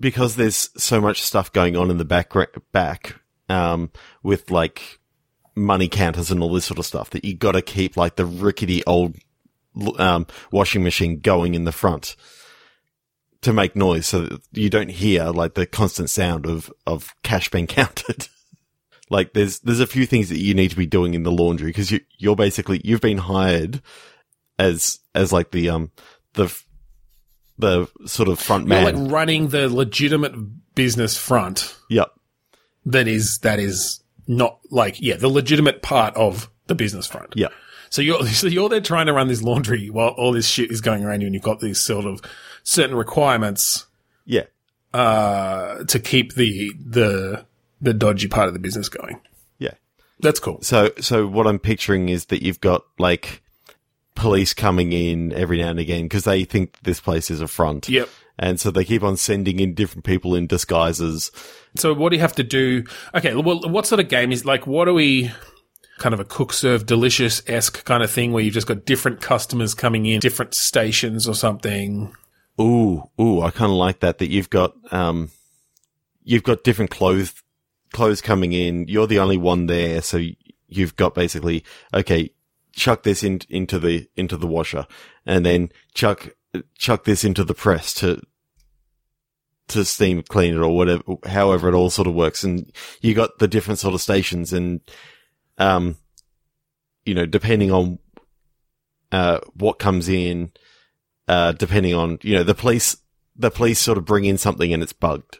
because 0.00 0.36
there's 0.36 0.70
so 0.76 1.00
much 1.00 1.22
stuff 1.22 1.52
going 1.52 1.76
on 1.76 1.90
in 1.90 1.98
the 1.98 2.04
back 2.04 2.32
back 2.72 3.16
um, 3.48 3.90
with 4.22 4.50
like 4.50 4.98
money 5.54 5.88
counters 5.88 6.30
and 6.30 6.42
all 6.42 6.52
this 6.52 6.64
sort 6.64 6.78
of 6.78 6.86
stuff 6.86 7.10
that 7.10 7.24
you 7.24 7.34
got 7.34 7.52
to 7.52 7.62
keep 7.62 7.96
like 7.96 8.16
the 8.16 8.24
rickety 8.26 8.82
old 8.86 9.16
um, 9.98 10.26
washing 10.50 10.82
machine 10.82 11.20
going 11.20 11.54
in 11.54 11.64
the 11.64 11.72
front 11.72 12.16
to 13.42 13.52
make 13.52 13.74
noise 13.74 14.06
so 14.06 14.22
that 14.22 14.40
you 14.52 14.70
don't 14.70 14.90
hear 14.90 15.26
like 15.26 15.54
the 15.54 15.66
constant 15.66 16.08
sound 16.08 16.46
of 16.46 16.72
of 16.86 17.14
cash 17.22 17.50
being 17.50 17.66
counted. 17.68 18.28
like 19.10 19.32
there's 19.34 19.60
there's 19.60 19.80
a 19.80 19.86
few 19.86 20.06
things 20.06 20.28
that 20.28 20.38
you 20.38 20.54
need 20.54 20.70
to 20.70 20.76
be 20.76 20.86
doing 20.86 21.14
in 21.14 21.22
the 21.22 21.32
laundry 21.32 21.68
because 21.68 21.90
you 21.90 22.00
you're 22.18 22.36
basically 22.36 22.80
you've 22.84 23.00
been 23.00 23.18
hired 23.18 23.82
as 24.58 25.00
as 25.14 25.32
like 25.32 25.50
the 25.50 25.68
um 25.68 25.90
the 26.34 26.54
the 27.58 27.86
sort 28.06 28.28
of 28.28 28.38
front 28.38 28.66
You're 28.66 28.82
man. 28.82 29.04
like 29.04 29.12
running 29.12 29.48
the 29.48 29.68
legitimate 29.68 30.34
business 30.74 31.16
front 31.16 31.76
yep. 31.90 32.10
that 32.86 33.06
is 33.06 33.38
that 33.38 33.58
is 33.58 34.01
not 34.36 34.58
like 34.70 35.00
yeah, 35.00 35.16
the 35.16 35.28
legitimate 35.28 35.82
part 35.82 36.14
of 36.16 36.48
the 36.66 36.74
business 36.74 37.06
front. 37.06 37.34
Yeah. 37.36 37.48
So 37.90 38.02
you're 38.02 38.26
so 38.28 38.46
you're 38.46 38.68
there 38.68 38.80
trying 38.80 39.06
to 39.06 39.12
run 39.12 39.28
this 39.28 39.42
laundry 39.42 39.90
while 39.90 40.08
all 40.10 40.32
this 40.32 40.46
shit 40.46 40.70
is 40.70 40.80
going 40.80 41.04
around 41.04 41.20
you, 41.20 41.26
and 41.26 41.34
you've 41.34 41.42
got 41.44 41.60
these 41.60 41.80
sort 41.80 42.04
of 42.06 42.20
certain 42.62 42.96
requirements 42.96 43.86
Yeah. 44.24 44.44
uh, 44.94 45.84
to 45.84 45.98
keep 45.98 46.34
the 46.34 46.72
the 46.84 47.44
the 47.80 47.92
dodgy 47.94 48.28
part 48.28 48.48
of 48.48 48.54
the 48.54 48.60
business 48.60 48.88
going. 48.88 49.20
Yeah. 49.58 49.72
That's 50.20 50.38
cool. 50.40 50.60
So 50.62 50.92
so 51.00 51.26
what 51.26 51.46
I'm 51.46 51.58
picturing 51.58 52.08
is 52.08 52.26
that 52.26 52.42
you've 52.42 52.60
got 52.60 52.84
like 52.98 53.42
police 54.14 54.52
coming 54.54 54.92
in 54.92 55.32
every 55.32 55.58
now 55.58 55.70
and 55.70 55.78
again 55.80 56.04
because 56.04 56.24
they 56.24 56.44
think 56.44 56.78
this 56.82 57.00
place 57.00 57.30
is 57.30 57.40
a 57.40 57.48
front. 57.48 57.88
Yep. 57.88 58.08
And 58.42 58.58
so 58.58 58.72
they 58.72 58.84
keep 58.84 59.04
on 59.04 59.16
sending 59.16 59.60
in 59.60 59.72
different 59.72 60.04
people 60.04 60.34
in 60.34 60.48
disguises. 60.48 61.30
So 61.76 61.94
what 61.94 62.10
do 62.10 62.16
you 62.16 62.22
have 62.22 62.34
to 62.34 62.42
do? 62.42 62.82
Okay, 63.14 63.36
well, 63.36 63.60
what 63.70 63.86
sort 63.86 64.00
of 64.00 64.08
game 64.08 64.32
is 64.32 64.44
like? 64.44 64.66
What 64.66 64.88
are 64.88 64.92
we? 64.92 65.30
Kind 65.98 66.12
of 66.12 66.18
a 66.18 66.24
cook 66.24 66.52
serve 66.52 66.84
delicious 66.84 67.40
esque 67.46 67.84
kind 67.84 68.02
of 68.02 68.10
thing 68.10 68.32
where 68.32 68.42
you've 68.42 68.54
just 68.54 68.66
got 68.66 68.84
different 68.84 69.20
customers 69.20 69.74
coming 69.74 70.06
in, 70.06 70.18
different 70.18 70.54
stations 70.54 71.28
or 71.28 71.36
something. 71.36 72.12
Ooh, 72.60 73.08
ooh, 73.20 73.42
I 73.42 73.52
kind 73.52 73.70
of 73.70 73.76
like 73.76 74.00
that. 74.00 74.18
That 74.18 74.28
you've 74.28 74.50
got, 74.50 74.74
um, 74.92 75.30
you've 76.24 76.42
got 76.42 76.64
different 76.64 76.90
clothes, 76.90 77.40
clothes 77.92 78.20
coming 78.20 78.52
in. 78.52 78.88
You're 78.88 79.06
the 79.06 79.20
only 79.20 79.36
one 79.36 79.66
there, 79.66 80.02
so 80.02 80.20
you've 80.66 80.96
got 80.96 81.14
basically 81.14 81.64
okay. 81.94 82.30
Chuck 82.74 83.02
this 83.02 83.22
in, 83.22 83.42
into 83.50 83.78
the 83.78 84.08
into 84.16 84.38
the 84.38 84.46
washer, 84.46 84.86
and 85.26 85.44
then 85.44 85.68
chuck 85.94 86.30
chuck 86.74 87.04
this 87.04 87.22
into 87.22 87.44
the 87.44 87.54
press 87.54 87.92
to 87.94 88.22
to 89.68 89.84
steam 89.84 90.22
clean 90.22 90.54
it 90.54 90.58
or 90.58 90.74
whatever. 90.76 91.02
However, 91.26 91.68
it 91.68 91.74
all 91.74 91.90
sort 91.90 92.08
of 92.08 92.14
works, 92.14 92.44
and 92.44 92.70
you 93.00 93.14
got 93.14 93.38
the 93.38 93.48
different 93.48 93.78
sort 93.78 93.94
of 93.94 94.00
stations, 94.00 94.52
and 94.52 94.80
um, 95.58 95.96
you 97.04 97.14
know, 97.14 97.26
depending 97.26 97.70
on 97.72 97.98
uh 99.10 99.38
what 99.54 99.78
comes 99.78 100.08
in, 100.08 100.52
uh, 101.28 101.52
depending 101.52 101.94
on, 101.94 102.18
you 102.22 102.34
know, 102.34 102.42
the 102.42 102.54
police, 102.54 102.96
the 103.36 103.50
police 103.50 103.78
sort 103.78 103.98
of 103.98 104.04
bring 104.04 104.24
in 104.24 104.38
something 104.38 104.72
and 104.72 104.82
it's 104.82 104.92
bugged. 104.92 105.38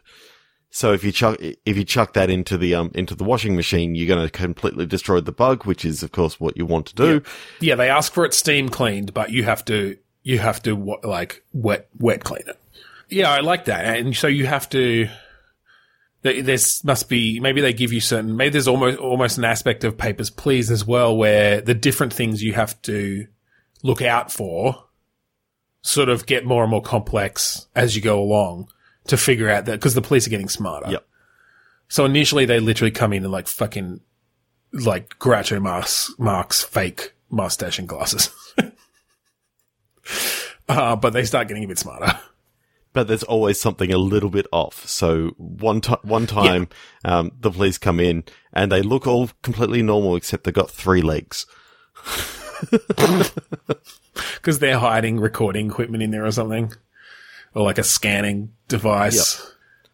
So 0.69 0.91
if 0.91 1.03
you 1.03 1.11
chuck, 1.11 1.37
if 1.39 1.77
you 1.77 1.83
chuck 1.83 2.13
that 2.13 2.31
into 2.31 2.57
the, 2.57 2.73
um, 2.73 2.91
into 2.95 3.13
the 3.13 3.23
washing 3.23 3.55
machine, 3.55 3.93
you're 3.93 4.07
going 4.07 4.25
to 4.25 4.31
completely 4.31 4.87
destroy 4.87 5.21
the 5.21 5.31
bug, 5.31 5.65
which 5.65 5.85
is 5.85 6.01
of 6.01 6.11
course 6.11 6.39
what 6.39 6.57
you 6.57 6.65
want 6.65 6.87
to 6.87 6.95
do. 6.95 7.23
Yeah, 7.59 7.75
they 7.75 7.89
ask 7.89 8.11
for 8.11 8.25
it 8.25 8.33
steam 8.33 8.69
cleaned, 8.69 9.13
but 9.13 9.29
you 9.29 9.43
have 9.43 9.63
to 9.65 9.97
you 10.23 10.39
have 10.39 10.63
to 10.63 10.97
like 11.03 11.43
wet 11.53 11.89
wet 11.99 12.23
clean 12.23 12.43
it. 12.47 12.59
Yeah, 13.09 13.31
I 13.31 13.41
like 13.41 13.65
that, 13.65 13.97
and 13.97 14.15
so 14.15 14.27
you 14.27 14.45
have 14.45 14.69
to. 14.69 15.07
there- 16.21 16.41
There's 16.41 16.83
must 16.83 17.09
be 17.09 17.39
maybe 17.39 17.61
they 17.61 17.73
give 17.73 17.91
you 17.93 17.99
certain 17.99 18.35
maybe 18.37 18.51
there's 18.51 18.67
almost 18.67 18.97
almost 18.99 19.37
an 19.37 19.43
aspect 19.45 19.83
of 19.83 19.97
papers 19.97 20.29
please 20.29 20.71
as 20.71 20.85
well 20.85 21.15
where 21.17 21.59
the 21.61 21.73
different 21.73 22.13
things 22.13 22.41
you 22.41 22.53
have 22.53 22.81
to 22.83 23.27
look 23.83 24.01
out 24.01 24.31
for 24.31 24.85
sort 25.81 26.07
of 26.07 26.25
get 26.25 26.45
more 26.45 26.63
and 26.63 26.71
more 26.71 26.81
complex 26.81 27.67
as 27.75 27.95
you 27.97 28.01
go 28.01 28.21
along 28.21 28.69
to 29.07 29.17
figure 29.17 29.49
out 29.49 29.65
that 29.65 29.73
because 29.73 29.95
the 29.95 30.01
police 30.01 30.25
are 30.25 30.29
getting 30.29 30.47
smarter. 30.47 30.89
Yep. 30.91 31.05
So 31.89 32.05
initially 32.05 32.45
they 32.45 32.61
literally 32.61 32.91
come 32.91 33.11
in 33.11 33.23
and 33.23 33.31
like 33.33 33.47
fucking 33.49 33.99
like 34.71 35.19
Groucho 35.19 35.61
Marx, 35.61 36.09
Marx 36.17 36.63
fake 36.63 37.13
mustache 37.29 37.79
and 37.79 37.87
glasses. 37.89 38.29
uh, 40.69 40.95
but 40.95 41.11
they 41.13 41.25
start 41.25 41.47
getting 41.49 41.65
a 41.65 41.67
bit 41.67 41.79
smarter. 41.79 42.17
But 42.93 43.07
there's 43.07 43.23
always 43.23 43.59
something 43.59 43.91
a 43.91 43.97
little 43.97 44.29
bit 44.29 44.45
off. 44.51 44.87
So 44.87 45.33
one 45.37 45.81
time, 45.81 45.97
one 46.03 46.27
time, 46.27 46.67
um, 47.03 47.31
the 47.39 47.49
police 47.51 47.77
come 47.79 47.99
in 47.99 48.23
and 48.53 48.71
they 48.71 48.81
look 48.83 49.07
all 49.07 49.29
completely 49.41 49.81
normal 49.81 50.15
except 50.15 50.43
they've 50.43 50.53
got 50.53 50.69
three 50.71 51.01
legs. 51.01 51.45
Because 54.35 54.59
they're 54.59 54.77
hiding 54.79 55.19
recording 55.19 55.67
equipment 55.67 56.03
in 56.03 56.11
there 56.11 56.25
or 56.25 56.31
something. 56.31 56.71
Or 57.55 57.63
like 57.63 57.77
a 57.77 57.83
scanning 57.83 58.53
device. 58.67 59.51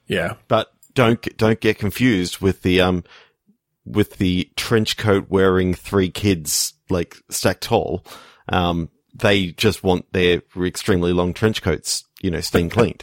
Yeah. 0.07 0.33
But 0.47 0.71
don't 0.93 1.21
get- 1.21 1.37
don't 1.37 1.59
get 1.59 1.77
confused 1.77 2.39
with 2.39 2.61
the 2.61 2.81
um 2.81 3.03
with 3.85 4.17
the 4.17 4.49
trench 4.55 4.97
coat 4.97 5.27
wearing 5.29 5.73
three 5.73 6.09
kids 6.09 6.73
like 6.89 7.17
stacked 7.29 7.63
tall. 7.63 8.05
Um, 8.49 8.89
they 9.13 9.47
just 9.47 9.83
want 9.83 10.11
their 10.13 10.41
extremely 10.61 11.13
long 11.13 11.33
trench 11.33 11.61
coats, 11.61 12.03
you 12.21 12.31
know, 12.31 12.41
steam 12.41 12.69
cleaned. 12.69 13.01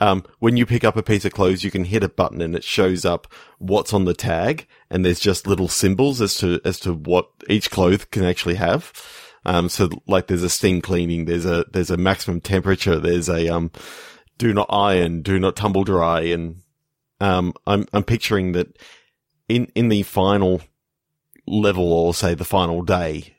um, 0.00 0.24
when 0.38 0.56
you 0.56 0.66
pick 0.66 0.84
up 0.84 0.96
a 0.96 1.02
piece 1.02 1.24
of 1.24 1.32
clothes, 1.32 1.64
you 1.64 1.70
can 1.70 1.84
hit 1.84 2.02
a 2.02 2.08
button 2.08 2.40
and 2.40 2.54
it 2.54 2.64
shows 2.64 3.04
up 3.04 3.26
what's 3.58 3.92
on 3.92 4.04
the 4.04 4.14
tag, 4.14 4.66
and 4.90 5.04
there's 5.04 5.20
just 5.20 5.46
little 5.46 5.68
symbols 5.68 6.20
as 6.20 6.36
to 6.36 6.60
as 6.64 6.80
to 6.80 6.92
what 6.92 7.30
each 7.48 7.70
cloth 7.70 8.10
can 8.10 8.24
actually 8.24 8.56
have. 8.56 8.92
Um, 9.44 9.68
so 9.68 9.88
like 10.06 10.26
there's 10.26 10.42
a 10.42 10.50
steam 10.50 10.80
cleaning, 10.80 11.24
there's 11.24 11.46
a 11.46 11.64
there's 11.70 11.90
a 11.90 11.96
maximum 11.96 12.40
temperature, 12.40 12.98
there's 12.98 13.28
a 13.28 13.48
um 13.48 13.70
do 14.38 14.54
not 14.54 14.66
iron, 14.70 15.22
do 15.22 15.38
not 15.38 15.56
tumble 15.56 15.84
dry, 15.84 16.22
and 16.22 16.62
um, 17.20 17.52
I'm 17.66 17.86
I'm 17.92 18.04
picturing 18.04 18.52
that 18.52 18.78
in 19.48 19.66
in 19.74 19.88
the 19.88 20.02
final 20.02 20.62
level, 21.46 21.92
or 21.92 22.14
say 22.14 22.34
the 22.34 22.44
final 22.44 22.82
day, 22.82 23.36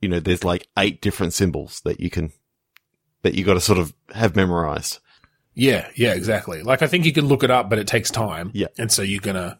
you 0.00 0.08
know, 0.08 0.20
there's 0.20 0.44
like 0.44 0.68
eight 0.78 1.00
different 1.00 1.32
symbols 1.32 1.80
that 1.84 2.00
you 2.00 2.10
can 2.10 2.32
that 3.22 3.34
you 3.34 3.44
got 3.44 3.54
to 3.54 3.60
sort 3.60 3.78
of 3.78 3.92
have 4.14 4.36
memorized. 4.36 4.98
Yeah, 5.54 5.88
yeah, 5.94 6.14
exactly. 6.14 6.62
Like 6.62 6.82
I 6.82 6.86
think 6.86 7.04
you 7.04 7.12
can 7.12 7.26
look 7.26 7.42
it 7.42 7.50
up, 7.50 7.68
but 7.68 7.78
it 7.78 7.86
takes 7.86 8.10
time. 8.10 8.50
Yeah. 8.54 8.68
And 8.78 8.90
so 8.90 9.02
you're 9.02 9.20
gonna 9.20 9.58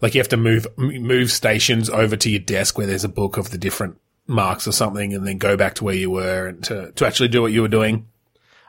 like 0.00 0.14
you 0.14 0.20
have 0.20 0.28
to 0.28 0.36
move 0.36 0.66
move 0.76 1.30
stations 1.30 1.88
over 1.88 2.16
to 2.16 2.30
your 2.30 2.40
desk 2.40 2.76
where 2.78 2.86
there's 2.86 3.04
a 3.04 3.08
book 3.08 3.36
of 3.36 3.50
the 3.50 3.58
different 3.58 3.98
marks 4.26 4.68
or 4.68 4.72
something 4.72 5.14
and 5.14 5.26
then 5.26 5.38
go 5.38 5.56
back 5.56 5.74
to 5.76 5.84
where 5.84 5.94
you 5.94 6.10
were 6.10 6.46
and 6.46 6.62
to, 6.64 6.92
to 6.92 7.06
actually 7.06 7.28
do 7.28 7.40
what 7.40 7.52
you 7.52 7.62
were 7.62 7.68
doing. 7.68 8.06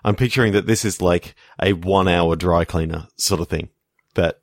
I'm 0.03 0.15
picturing 0.15 0.53
that 0.53 0.65
this 0.65 0.85
is 0.85 1.01
like 1.01 1.35
a 1.61 1.73
one 1.73 2.07
hour 2.07 2.35
dry 2.35 2.63
cleaner 2.63 3.07
sort 3.17 3.41
of 3.41 3.49
thing. 3.49 3.69
That 4.15 4.39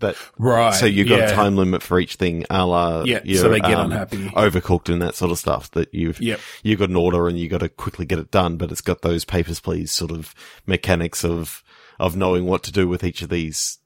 that 0.00 0.16
Right. 0.38 0.74
so 0.74 0.86
you've 0.86 1.08
got 1.08 1.18
yeah. 1.18 1.30
a 1.30 1.34
time 1.34 1.56
limit 1.56 1.82
for 1.82 1.98
each 1.98 2.16
thing, 2.16 2.44
a 2.50 2.64
la 2.66 3.02
Yeah, 3.04 3.20
your, 3.24 3.42
so 3.42 3.48
they 3.48 3.60
get 3.60 3.74
um, 3.74 3.90
unhappy. 3.92 4.28
overcooked 4.30 4.92
and 4.92 5.02
that 5.02 5.14
sort 5.14 5.30
of 5.30 5.38
stuff. 5.38 5.70
That 5.72 5.92
you've 5.92 6.20
Yep. 6.20 6.40
you've 6.62 6.78
got 6.78 6.90
an 6.90 6.96
order 6.96 7.28
and 7.28 7.38
you've 7.38 7.50
got 7.50 7.58
to 7.60 7.68
quickly 7.68 8.06
get 8.06 8.18
it 8.18 8.30
done, 8.30 8.56
but 8.56 8.70
it's 8.70 8.80
got 8.80 9.02
those 9.02 9.24
papers 9.24 9.60
please 9.60 9.90
sort 9.92 10.10
of 10.10 10.34
mechanics 10.66 11.24
of 11.24 11.62
of 11.98 12.16
knowing 12.16 12.46
what 12.46 12.62
to 12.62 12.72
do 12.72 12.86
with 12.86 13.02
each 13.02 13.22
of 13.22 13.28
these. 13.28 13.78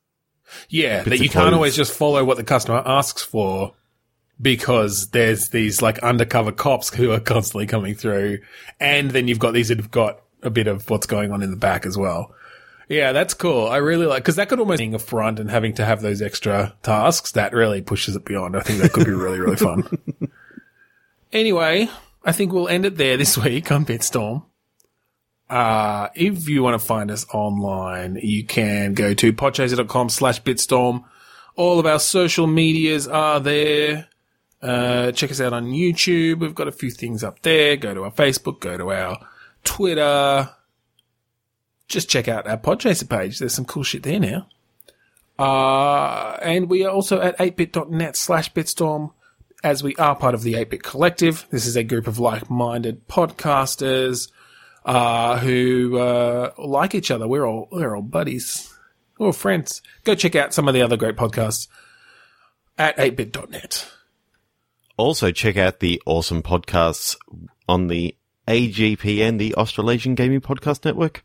Yeah, 0.69 1.03
that 1.05 1.19
you 1.19 1.31
can't 1.31 1.55
always 1.55 1.75
just 1.75 1.95
follow 1.95 2.23
what 2.25 2.37
the 2.37 2.45
customer 2.45 2.83
asks 2.85 3.23
for 3.23 3.73
because 4.41 5.09
there's 5.11 5.49
these 5.51 5.81
like 5.83 5.99
undercover 6.01 6.53
cops 6.53 6.93
who 6.95 7.11
are 7.13 7.21
constantly 7.21 7.67
coming 7.67 7.95
through. 7.95 8.39
And 8.81 9.11
then 9.13 9.29
you've 9.29 9.39
got 9.39 9.53
these 9.55 9.69
that 9.69 9.79
have 9.79 9.91
got 9.91 10.21
a 10.43 10.51
bit 10.51 10.67
of 10.67 10.91
what's 10.91 11.07
going 11.07 11.33
on 11.33 11.43
in 11.43 11.51
the 11.51 11.57
back 11.57 11.87
as 11.87 11.97
well. 11.97 12.35
Yeah, 12.93 13.13
that's 13.13 13.33
cool. 13.33 13.69
I 13.69 13.79
really 13.79 14.05
like, 14.05 14.23
cause 14.23 14.37
that 14.37 14.51
could 14.51 14.61
almost 14.61 14.79
being 14.79 14.93
a 14.93 14.99
front 14.99 15.39
and 15.39 15.51
having 15.51 15.73
to 15.75 15.85
have 15.85 16.03
those 16.03 16.21
extra 16.21 16.75
tasks. 16.83 17.33
That 17.33 17.55
really 17.55 17.81
pushes 17.81 18.17
it 18.17 18.25
beyond. 18.27 18.55
I 18.55 18.61
think 18.61 18.81
that 18.81 18.93
could 18.93 19.07
be 19.07 19.13
really, 19.13 19.41
really 19.41 19.57
fun. 19.57 19.99
Anyway, 21.33 21.89
I 22.25 22.33
think 22.33 22.53
we'll 22.53 22.69
end 22.69 22.85
it 22.85 22.99
there 22.99 23.17
this 23.17 23.39
week 23.39 23.73
on 23.73 23.87
Bitstorm. 23.87 24.45
Uh, 25.49 26.09
if 26.15 26.49
you 26.49 26.63
want 26.63 26.79
to 26.79 26.87
find 26.87 27.11
us 27.11 27.27
online, 27.33 28.19
you 28.23 28.45
can 28.45 28.93
go 28.95 29.15
to 29.15 29.33
podchaser.com 29.33 30.11
slash 30.11 30.43
bitstorm. 30.43 31.05
All 31.57 31.79
of 31.79 31.87
our 31.87 31.99
social 31.99 32.47
medias 32.47 33.09
are 33.09 33.41
there. 33.41 34.09
Uh, 34.61 35.13
check 35.13 35.31
us 35.31 35.41
out 35.41 35.53
on 35.53 35.67
YouTube. 35.67 36.41
We've 36.41 36.55
got 36.55 36.69
a 36.69 36.73
few 36.73 36.91
things 36.91 37.25
up 37.25 37.41
there. 37.43 37.77
Go 37.77 37.95
to 37.95 38.05
our 38.05 38.13
Facebook, 38.13 38.61
go 38.61 38.77
to 38.77 38.91
our 38.93 39.19
Twitter. 39.65 40.51
Just 41.93 42.09
check 42.09 42.27
out 42.27 42.47
our 42.47 42.57
Podchaser 42.57 43.07
page. 43.07 43.39
There's 43.39 43.55
some 43.55 43.67
cool 43.67 43.83
shit 43.83 44.03
there 44.03 44.19
now. 44.19 44.47
Uh, 45.39 46.39
and 46.41 46.71
we 46.71 46.87
are 46.87 46.91
also 46.91 47.21
at 47.21 47.37
8bit.net 47.37 48.17
slash 48.17 48.51
bitstorm 48.55 49.13
as 49.63 49.83
we 49.83 49.95
are 49.97 50.17
part 50.17 50.35
of 50.35 50.43
the 50.43 50.55
8-Bit 50.55 50.83
Collective. 50.83 51.47
This 51.51 51.67
is 51.67 51.77
a 51.77 51.85
group 51.85 52.07
of 52.07 52.19
like-minded 52.19 53.09
podcasters 53.09 54.31
uh, 54.87 55.39
who 55.39 55.99
uh, 55.99 56.53
like 56.57 56.95
each 56.95 57.11
other. 57.11 57.29
We're 57.29 57.45
all 57.47 57.69
we're 57.71 57.95
all 57.95 58.01
buddies. 58.01 58.73
We're 59.19 59.35
friends. 59.35 59.83
Go 60.05 60.15
check 60.15 60.35
out 60.35 60.55
some 60.55 60.69
of 60.69 60.75
the 60.75 60.81
other 60.81 60.97
great 60.97 61.17
podcasts 61.17 61.69
at 62.79 62.97
8bit.net. 62.97 63.87
Also, 64.97 65.31
check 65.31 65.59
out 65.59 65.81
the 65.81 66.01
awesome 66.07 66.43
podcasts 66.43 67.17
on 67.69 67.89
the 67.89 68.17
AGPN, 68.49 69.37
the 69.37 69.55
Australasian 69.57 70.15
Gaming 70.15 70.41
Podcast 70.41 70.87
Network. 70.87 71.23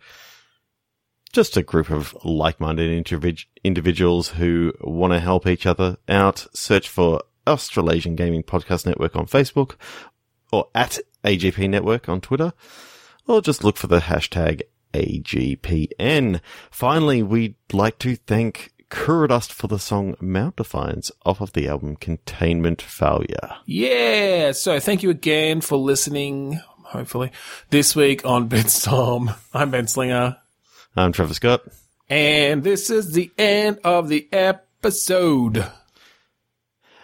Just 1.37 1.55
a 1.55 1.61
group 1.61 1.91
of 1.91 2.17
like-minded 2.25 3.05
individ- 3.05 3.45
individuals 3.63 4.29
who 4.29 4.73
want 4.81 5.13
to 5.13 5.19
help 5.19 5.45
each 5.45 5.67
other 5.67 5.97
out. 6.09 6.47
Search 6.51 6.89
for 6.89 7.21
Australasian 7.45 8.15
Gaming 8.15 8.41
Podcast 8.41 8.87
Network 8.87 9.15
on 9.15 9.27
Facebook 9.27 9.75
or 10.51 10.67
at 10.73 10.97
AGP 11.23 11.69
Network 11.69 12.09
on 12.09 12.21
Twitter 12.21 12.53
or 13.27 13.39
just 13.43 13.63
look 13.63 13.77
for 13.77 13.85
the 13.85 13.99
hashtag 13.99 14.63
AGPN. 14.95 16.41
Finally, 16.71 17.21
we'd 17.21 17.53
like 17.71 17.99
to 17.99 18.15
thank 18.15 18.73
Kuradust 18.89 19.51
for 19.51 19.67
the 19.67 19.77
song 19.77 20.15
Mount 20.19 20.55
Defiance 20.55 21.11
off 21.23 21.39
of 21.39 21.53
the 21.53 21.67
album 21.67 21.97
Containment 21.97 22.81
Failure. 22.81 23.57
Yeah. 23.67 24.53
So 24.53 24.79
thank 24.79 25.03
you 25.03 25.11
again 25.11 25.61
for 25.61 25.77
listening. 25.77 26.59
Hopefully 26.85 27.31
this 27.69 27.95
week 27.95 28.25
on 28.25 28.49
Bitstorm. 28.49 29.37
I'm 29.53 29.69
Ben 29.69 29.87
Slinger. 29.87 30.37
I'm 30.97 31.11
Trevor 31.11 31.35
Scott. 31.35 31.61
And 32.09 32.63
this 32.63 32.89
is 32.89 33.11
the 33.11 33.31
end 33.37 33.79
of 33.83 34.09
the 34.09 34.27
episode. 34.31 35.63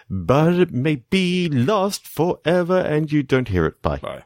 But 0.10 0.54
it 0.56 0.72
may 0.72 0.96
be 0.96 1.48
lost 1.48 2.08
forever 2.08 2.80
and 2.80 3.12
you 3.12 3.22
don't 3.22 3.50
hear 3.50 3.68
it. 3.68 3.82
Bye. 3.84 3.98
Bye. 3.98 4.24